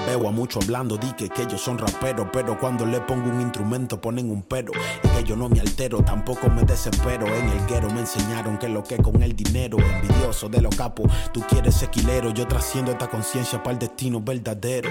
Veo 0.05 0.27
a 0.27 0.31
muchos 0.31 0.63
hablando, 0.63 0.97
di 0.97 1.11
que, 1.13 1.29
que 1.29 1.43
ellos 1.43 1.61
son 1.61 1.77
raperos, 1.77 2.27
pero 2.31 2.57
cuando 2.57 2.85
le 2.85 3.01
pongo 3.01 3.29
un 3.29 3.41
instrumento 3.41 3.99
ponen 3.99 4.31
un 4.31 4.43
pero. 4.43 4.71
Y 5.03 5.07
que 5.09 5.23
yo 5.23 5.35
no 5.35 5.49
me 5.49 5.59
altero, 5.59 6.03
tampoco 6.03 6.49
me 6.49 6.63
desespero. 6.63 7.27
En 7.27 7.49
el 7.49 7.65
guero 7.67 7.89
me 7.89 8.01
enseñaron 8.01 8.57
que 8.57 8.69
lo 8.69 8.83
que 8.83 8.97
con 8.97 9.21
el 9.21 9.35
dinero, 9.35 9.77
envidioso 9.77 10.49
de 10.49 10.61
los 10.61 10.75
capos, 10.75 11.11
tú 11.33 11.41
quieres 11.41 11.81
equilero. 11.83 12.31
Yo 12.31 12.47
trasciendo 12.47 12.91
esta 12.91 13.09
conciencia 13.09 13.61
para 13.61 13.73
el 13.73 13.79
destino 13.79 14.21
verdadero. 14.21 14.89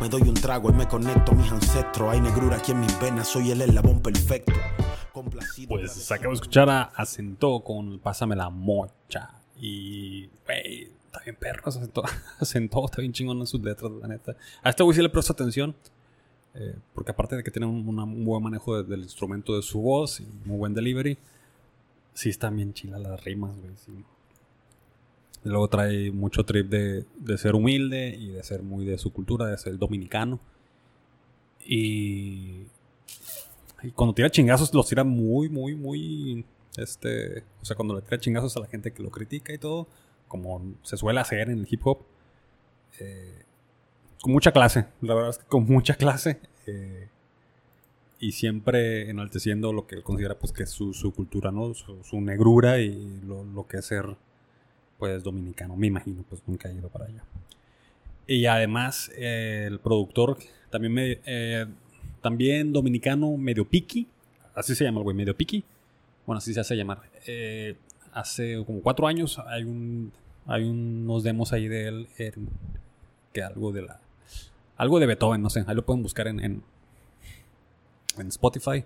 Me 0.00 0.08
doy 0.08 0.22
un 0.22 0.34
trago 0.34 0.70
y 0.70 0.72
me 0.72 0.86
conecto 0.86 1.32
a 1.32 1.34
mis 1.34 1.50
ancestros. 1.50 2.12
Hay 2.12 2.20
negrura 2.20 2.56
aquí 2.56 2.72
en 2.72 2.80
mis 2.80 3.00
venas, 3.00 3.28
soy 3.28 3.50
el 3.50 3.62
eslabón 3.62 4.00
perfecto. 4.00 4.52
Complacido. 5.12 5.68
Pues 5.68 6.10
acabo 6.12 6.30
de 6.30 6.34
escuchar 6.34 6.68
a 6.70 6.82
Acentó 6.82 7.60
con 7.64 7.98
Pásame 7.98 8.36
la 8.36 8.50
mocha. 8.50 9.30
Y, 9.60 10.30
está 10.46 10.97
bien 11.30 11.36
perro. 11.36 11.62
Acentó, 11.66 12.02
Acentó 12.40 12.84
está 12.84 13.00
bien 13.00 13.12
chingón 13.12 13.38
en 13.38 13.46
sus 13.46 13.60
letras, 13.62 13.90
la 14.00 14.08
neta. 14.08 14.36
A 14.62 14.70
este 14.70 14.82
güey 14.82 14.94
sí 14.96 15.02
le 15.02 15.08
presto 15.08 15.32
atención. 15.32 15.74
eh, 16.54 16.74
porque 16.94 17.10
aparte 17.12 17.36
de 17.36 17.44
que 17.44 17.50
tiene 17.50 17.66
un, 17.66 17.86
una- 17.88 18.04
un 18.04 18.24
buen 18.24 18.42
manejo 18.42 18.76
de- 18.76 18.84
del 18.88 19.02
instrumento 19.02 19.54
de 19.54 19.62
su 19.62 19.80
voz 19.80 20.20
y 20.20 20.26
muy 20.44 20.56
buen 20.58 20.74
delivery, 20.74 21.16
sí 22.14 22.30
están 22.30 22.56
bien 22.56 22.72
chilas 22.72 23.00
las 23.00 23.22
rimas, 23.24 23.54
güey. 23.56 23.72
sí. 23.76 23.92
Luego 25.44 25.68
trae 25.68 26.10
mucho 26.10 26.44
trip 26.44 26.68
de, 26.68 27.04
de 27.16 27.38
ser 27.38 27.54
humilde 27.54 28.08
y 28.18 28.28
de 28.30 28.42
ser 28.42 28.62
muy 28.62 28.84
de 28.84 28.98
su 28.98 29.12
cultura, 29.12 29.46
de 29.46 29.56
ser 29.56 29.78
dominicano. 29.78 30.40
Y 31.64 32.62
y 33.82 33.90
cuando 33.92 34.12
tira 34.14 34.28
chingazos, 34.30 34.74
los 34.74 34.88
tira 34.88 35.04
muy, 35.04 35.48
muy, 35.48 35.76
muy. 35.76 36.44
Este. 36.76 37.44
O 37.62 37.64
sea, 37.64 37.76
cuando 37.76 37.94
le 37.94 38.02
tira 38.02 38.18
chingazos 38.18 38.56
a 38.56 38.60
la 38.60 38.66
gente 38.66 38.92
que 38.92 39.02
lo 39.02 39.10
critica 39.10 39.52
y 39.52 39.58
todo, 39.58 39.86
como 40.28 40.62
se 40.82 40.96
suele 40.96 41.20
hacer 41.20 41.50
en 41.50 41.58
el 41.58 41.66
hip 41.68 41.80
hop, 41.86 41.98
eh, 43.00 43.42
con 44.20 44.32
mucha 44.32 44.52
clase. 44.52 44.86
La 45.00 45.14
verdad 45.14 45.30
es 45.30 45.38
que 45.38 45.46
con 45.46 45.64
mucha 45.66 45.94
clase. 45.94 46.40
eh, 46.66 47.08
y 48.20 48.32
siempre 48.32 49.08
enalteciendo 49.10 49.72
lo 49.72 49.86
que 49.86 49.94
él 49.94 50.02
considera 50.02 50.36
pues 50.38 50.52
que 50.52 50.64
es 50.64 50.70
su, 50.70 50.92
su 50.92 51.12
cultura, 51.12 51.52
¿no? 51.52 51.72
Su, 51.74 52.02
su 52.02 52.20
negrura 52.20 52.80
y 52.80 53.20
lo, 53.24 53.44
lo 53.44 53.66
que 53.68 53.76
es 53.78 53.86
ser 53.86 54.16
pues 54.98 55.22
dominicano. 55.22 55.76
Me 55.76 55.86
imagino, 55.86 56.24
pues 56.28 56.42
nunca 56.46 56.68
he 56.68 56.74
ido 56.74 56.88
para 56.88 57.04
allá. 57.06 57.22
Y 58.26 58.46
además, 58.46 59.10
eh, 59.16 59.64
el 59.68 59.78
productor 59.78 60.36
también 60.70 60.92
me, 60.92 61.20
eh, 61.24 61.66
también 62.20 62.72
dominicano 62.72 63.36
medio 63.36 63.64
piqui. 63.64 64.08
Así 64.54 64.74
se 64.74 64.84
llama 64.84 64.98
el 64.98 65.04
güey, 65.04 65.16
medio 65.16 65.36
piqui. 65.36 65.64
Bueno, 66.26 66.38
así 66.38 66.52
se 66.52 66.60
hace 66.60 66.74
llamar. 66.74 67.02
Eh, 67.26 67.76
hace 68.12 68.62
como 68.64 68.80
cuatro 68.82 69.06
años 69.06 69.38
hay 69.46 69.64
un 69.64 70.12
hay 70.46 70.64
unos 70.64 71.22
demos 71.22 71.52
ahí 71.52 71.68
de 71.68 71.88
él 71.88 72.08
en- 72.18 72.48
que 73.32 73.42
algo 73.42 73.72
de 73.72 73.82
la 73.82 74.00
algo 74.76 75.00
de 75.00 75.06
Beethoven, 75.06 75.42
no 75.42 75.50
sé, 75.50 75.64
ahí 75.66 75.74
lo 75.74 75.84
pueden 75.84 76.02
buscar 76.02 76.28
en 76.28 76.40
en, 76.40 76.62
Spotify. 78.28 78.84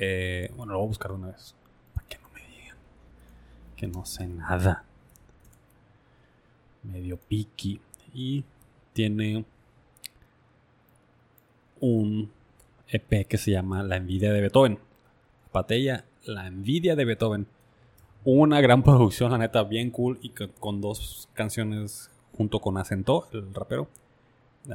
Eh, 0.00 0.50
bueno, 0.56 0.72
lo 0.72 0.78
voy 0.80 0.86
a 0.86 0.88
buscar 0.88 1.12
una 1.12 1.28
vez 1.28 1.54
para 1.94 2.06
que 2.08 2.18
no 2.18 2.28
me 2.34 2.40
digan 2.40 2.76
que 3.76 3.86
no 3.86 4.04
sé 4.04 4.26
nada. 4.26 4.84
Medio 6.82 7.16
piqui 7.16 7.80
y 8.12 8.44
tiene 8.92 9.44
un 11.80 12.30
EP 12.88 13.26
que 13.26 13.38
se 13.38 13.50
llama 13.52 13.82
La 13.82 13.96
envidia 13.96 14.32
de 14.32 14.40
Beethoven. 14.40 14.78
Patella, 15.52 16.04
La 16.24 16.46
envidia 16.46 16.96
de 16.96 17.04
Beethoven. 17.04 17.46
Una 18.24 18.60
gran 18.60 18.82
producción, 18.84 19.30
la 19.30 19.38
neta, 19.38 19.62
bien 19.64 19.90
cool 19.90 20.18
y 20.22 20.30
con 20.30 20.80
dos 20.80 21.28
canciones 21.34 22.10
junto 22.36 22.60
con 22.60 22.76
Acento, 22.78 23.28
el 23.32 23.52
rapero. 23.54 23.88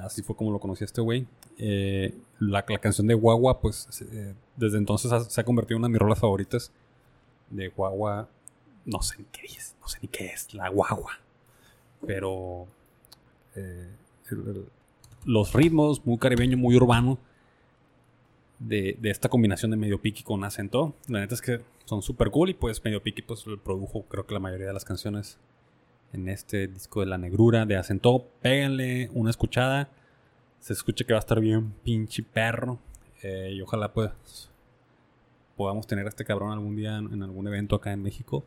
Así 0.02 0.22
fue 0.22 0.36
como 0.36 0.52
lo 0.52 0.60
conocí 0.60 0.84
a 0.84 0.86
este 0.86 1.02
güey. 1.02 1.26
Eh, 1.58 2.16
la, 2.40 2.64
canción 2.64 3.08
de 3.08 3.16
Guagua, 3.16 3.60
pues 3.60 3.88
eh, 4.12 4.34
desde 4.56 4.78
entonces 4.78 5.12
se 5.28 5.42
ha 5.42 5.44
convertido 5.44 5.78
en 5.78 5.82
una 5.82 5.88
de 5.88 5.94
mis 5.94 6.00
rolas 6.00 6.20
favoritas. 6.20 6.72
De 7.50 7.70
Guagua, 7.70 8.30
no 8.86 9.02
sé 9.02 9.18
ni 9.18 9.26
qué 9.26 9.46
es, 9.46 9.76
no 9.82 9.88
sé 9.88 9.98
ni 10.02 10.08
qué 10.08 10.28
es, 10.28 10.54
la 10.54 10.70
Guagua. 10.70 11.20
Pero 12.06 12.68
eh, 13.56 13.90
los 15.26 15.54
ritmos, 15.54 16.06
muy 16.06 16.18
caribeño, 16.20 16.56
muy 16.56 16.76
urbano, 16.76 17.18
de, 18.60 18.96
de 19.00 19.10
esta 19.10 19.28
combinación 19.28 19.72
de 19.72 19.78
medio 19.78 20.00
piqui 20.00 20.22
con 20.22 20.44
acento. 20.44 20.94
La 21.08 21.22
neta 21.22 21.34
es 21.34 21.42
que 21.42 21.62
son 21.89 22.04
súper 22.04 22.30
cool 22.30 22.49
y 22.49 22.54
pues 22.54 22.84
medio 22.84 23.02
piqui 23.02 23.23
pues 23.23 23.43
produjo 23.63 24.04
creo 24.04 24.25
que 24.25 24.34
la 24.34 24.39
mayoría 24.39 24.67
de 24.67 24.73
las 24.73 24.86
canciones 24.86 25.39
en 26.13 26.30
este 26.30 26.67
disco 26.67 26.99
de 26.99 27.08
la 27.08 27.17
negrura 27.17 27.65
de 27.65 27.78
acento. 27.78 28.28
Péganle 28.41 29.10
una 29.13 29.32
escuchada. 29.32 29.89
Se 30.60 30.73
escucha 30.73 31.04
que 31.04 31.13
va 31.13 31.19
a 31.19 31.19
estar 31.19 31.39
bien 31.39 31.73
pinche 31.84 32.23
perro. 32.23 32.80
Eh, 33.23 33.54
y 33.56 33.62
ojalá 33.62 33.91
pues 33.91 34.49
podamos 35.58 35.88
tener 35.88 36.06
a 36.06 36.10
este 36.10 36.23
cabrón 36.23 36.52
algún 36.52 36.75
día 36.75 36.97
en 36.97 37.21
algún 37.21 37.47
evento 37.47 37.75
acá 37.75 37.91
en 37.91 38.02
México. 38.02 38.45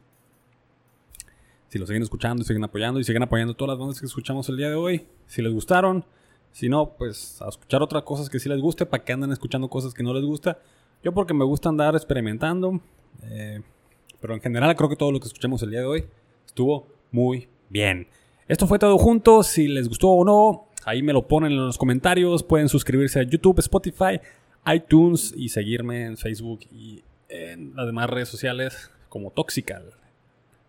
Si 1.68 1.78
lo 1.78 1.86
siguen 1.86 2.02
escuchando 2.02 2.42
y 2.42 2.46
siguen 2.46 2.64
apoyando 2.64 3.00
y 3.00 3.04
siguen 3.04 3.22
apoyando 3.22 3.54
todas 3.54 3.70
las 3.74 3.78
bandas 3.78 3.98
que 3.98 4.06
escuchamos 4.06 4.48
el 4.48 4.56
día 4.56 4.68
de 4.68 4.74
hoy. 4.76 5.06
Si 5.26 5.42
les 5.42 5.52
gustaron, 5.52 6.04
si 6.52 6.68
no, 6.68 6.94
pues 6.96 7.40
a 7.42 7.48
escuchar 7.48 7.82
otras 7.82 8.02
cosas 8.02 8.28
que 8.30 8.38
sí 8.38 8.48
les 8.48 8.60
guste, 8.60 8.86
para 8.86 9.02
que 9.04 9.12
anden 9.12 9.32
escuchando 9.32 9.68
cosas 9.68 9.94
que 9.94 10.02
no 10.02 10.12
les 10.14 10.24
gusta. 10.24 10.58
Yo 11.02 11.12
porque 11.12 11.34
me 11.34 11.44
gusta 11.44 11.68
andar 11.68 11.94
experimentando. 11.94 12.80
Eh, 13.22 13.60
pero 14.20 14.34
en 14.34 14.40
general 14.40 14.74
creo 14.76 14.88
que 14.88 14.96
todo 14.96 15.12
lo 15.12 15.20
que 15.20 15.26
escuchamos 15.26 15.62
el 15.62 15.70
día 15.70 15.80
de 15.80 15.86
hoy 15.86 16.04
estuvo 16.46 16.86
muy 17.10 17.48
bien. 17.68 18.06
Esto 18.48 18.66
fue 18.66 18.78
todo 18.78 18.96
junto. 18.98 19.42
Si 19.42 19.68
les 19.68 19.88
gustó 19.88 20.08
o 20.08 20.24
no, 20.24 20.68
ahí 20.84 21.02
me 21.02 21.12
lo 21.12 21.26
ponen 21.26 21.52
en 21.52 21.66
los 21.66 21.78
comentarios. 21.78 22.42
Pueden 22.42 22.68
suscribirse 22.68 23.20
a 23.20 23.22
YouTube, 23.22 23.58
Spotify, 23.60 24.20
iTunes 24.66 25.34
y 25.36 25.48
seguirme 25.48 26.04
en 26.04 26.16
Facebook 26.16 26.60
y 26.70 27.02
en 27.28 27.74
las 27.74 27.86
demás 27.86 28.10
redes 28.10 28.28
sociales 28.28 28.90
como 29.08 29.30
Toxical. 29.30 29.92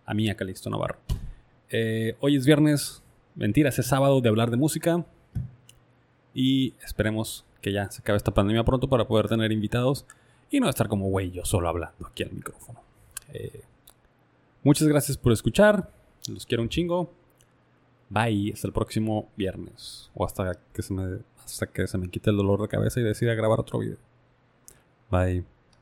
A 0.05 0.13
mí, 0.13 0.29
a 0.29 0.35
Calixto 0.35 0.69
Navarro. 0.69 0.97
Eh, 1.69 2.15
hoy 2.19 2.35
es 2.35 2.45
viernes, 2.45 3.03
mentiras, 3.35 3.79
es 3.79 3.87
sábado 3.87 4.21
de 4.21 4.29
hablar 4.29 4.49
de 4.51 4.57
música. 4.57 5.05
Y 6.33 6.73
esperemos 6.83 7.45
que 7.61 7.71
ya 7.71 7.89
se 7.91 8.01
acabe 8.01 8.17
esta 8.17 8.33
pandemia 8.33 8.63
pronto 8.63 8.89
para 8.89 9.07
poder 9.07 9.27
tener 9.27 9.51
invitados 9.51 10.05
y 10.53 10.59
no 10.59 10.69
estar 10.69 10.87
como 10.87 11.09
güey 11.09 11.31
yo 11.31 11.43
solo 11.45 11.67
hablando 11.67 12.07
aquí 12.07 12.23
al 12.23 12.31
Bye, 18.09 18.51
hasta 18.53 18.67
el 18.67 18.73
próximo 18.73 19.31
viernes. 19.35 20.11
O 20.13 20.23
hasta 20.23 20.53
que 20.71 20.83
se 20.83 20.93
me, 20.93 21.19
hasta 21.43 21.65
que 21.67 21.87
se 21.87 21.97
me 21.97 22.07
quite 22.09 22.29
el 22.29 22.37
dolor 22.37 22.61
de 22.61 22.67
cabeza 22.67 22.99
y 22.99 23.03
decida 23.03 23.33
grabar 23.33 23.59
otro 23.59 23.79
video. 23.79 23.97
Bye. 25.09 25.52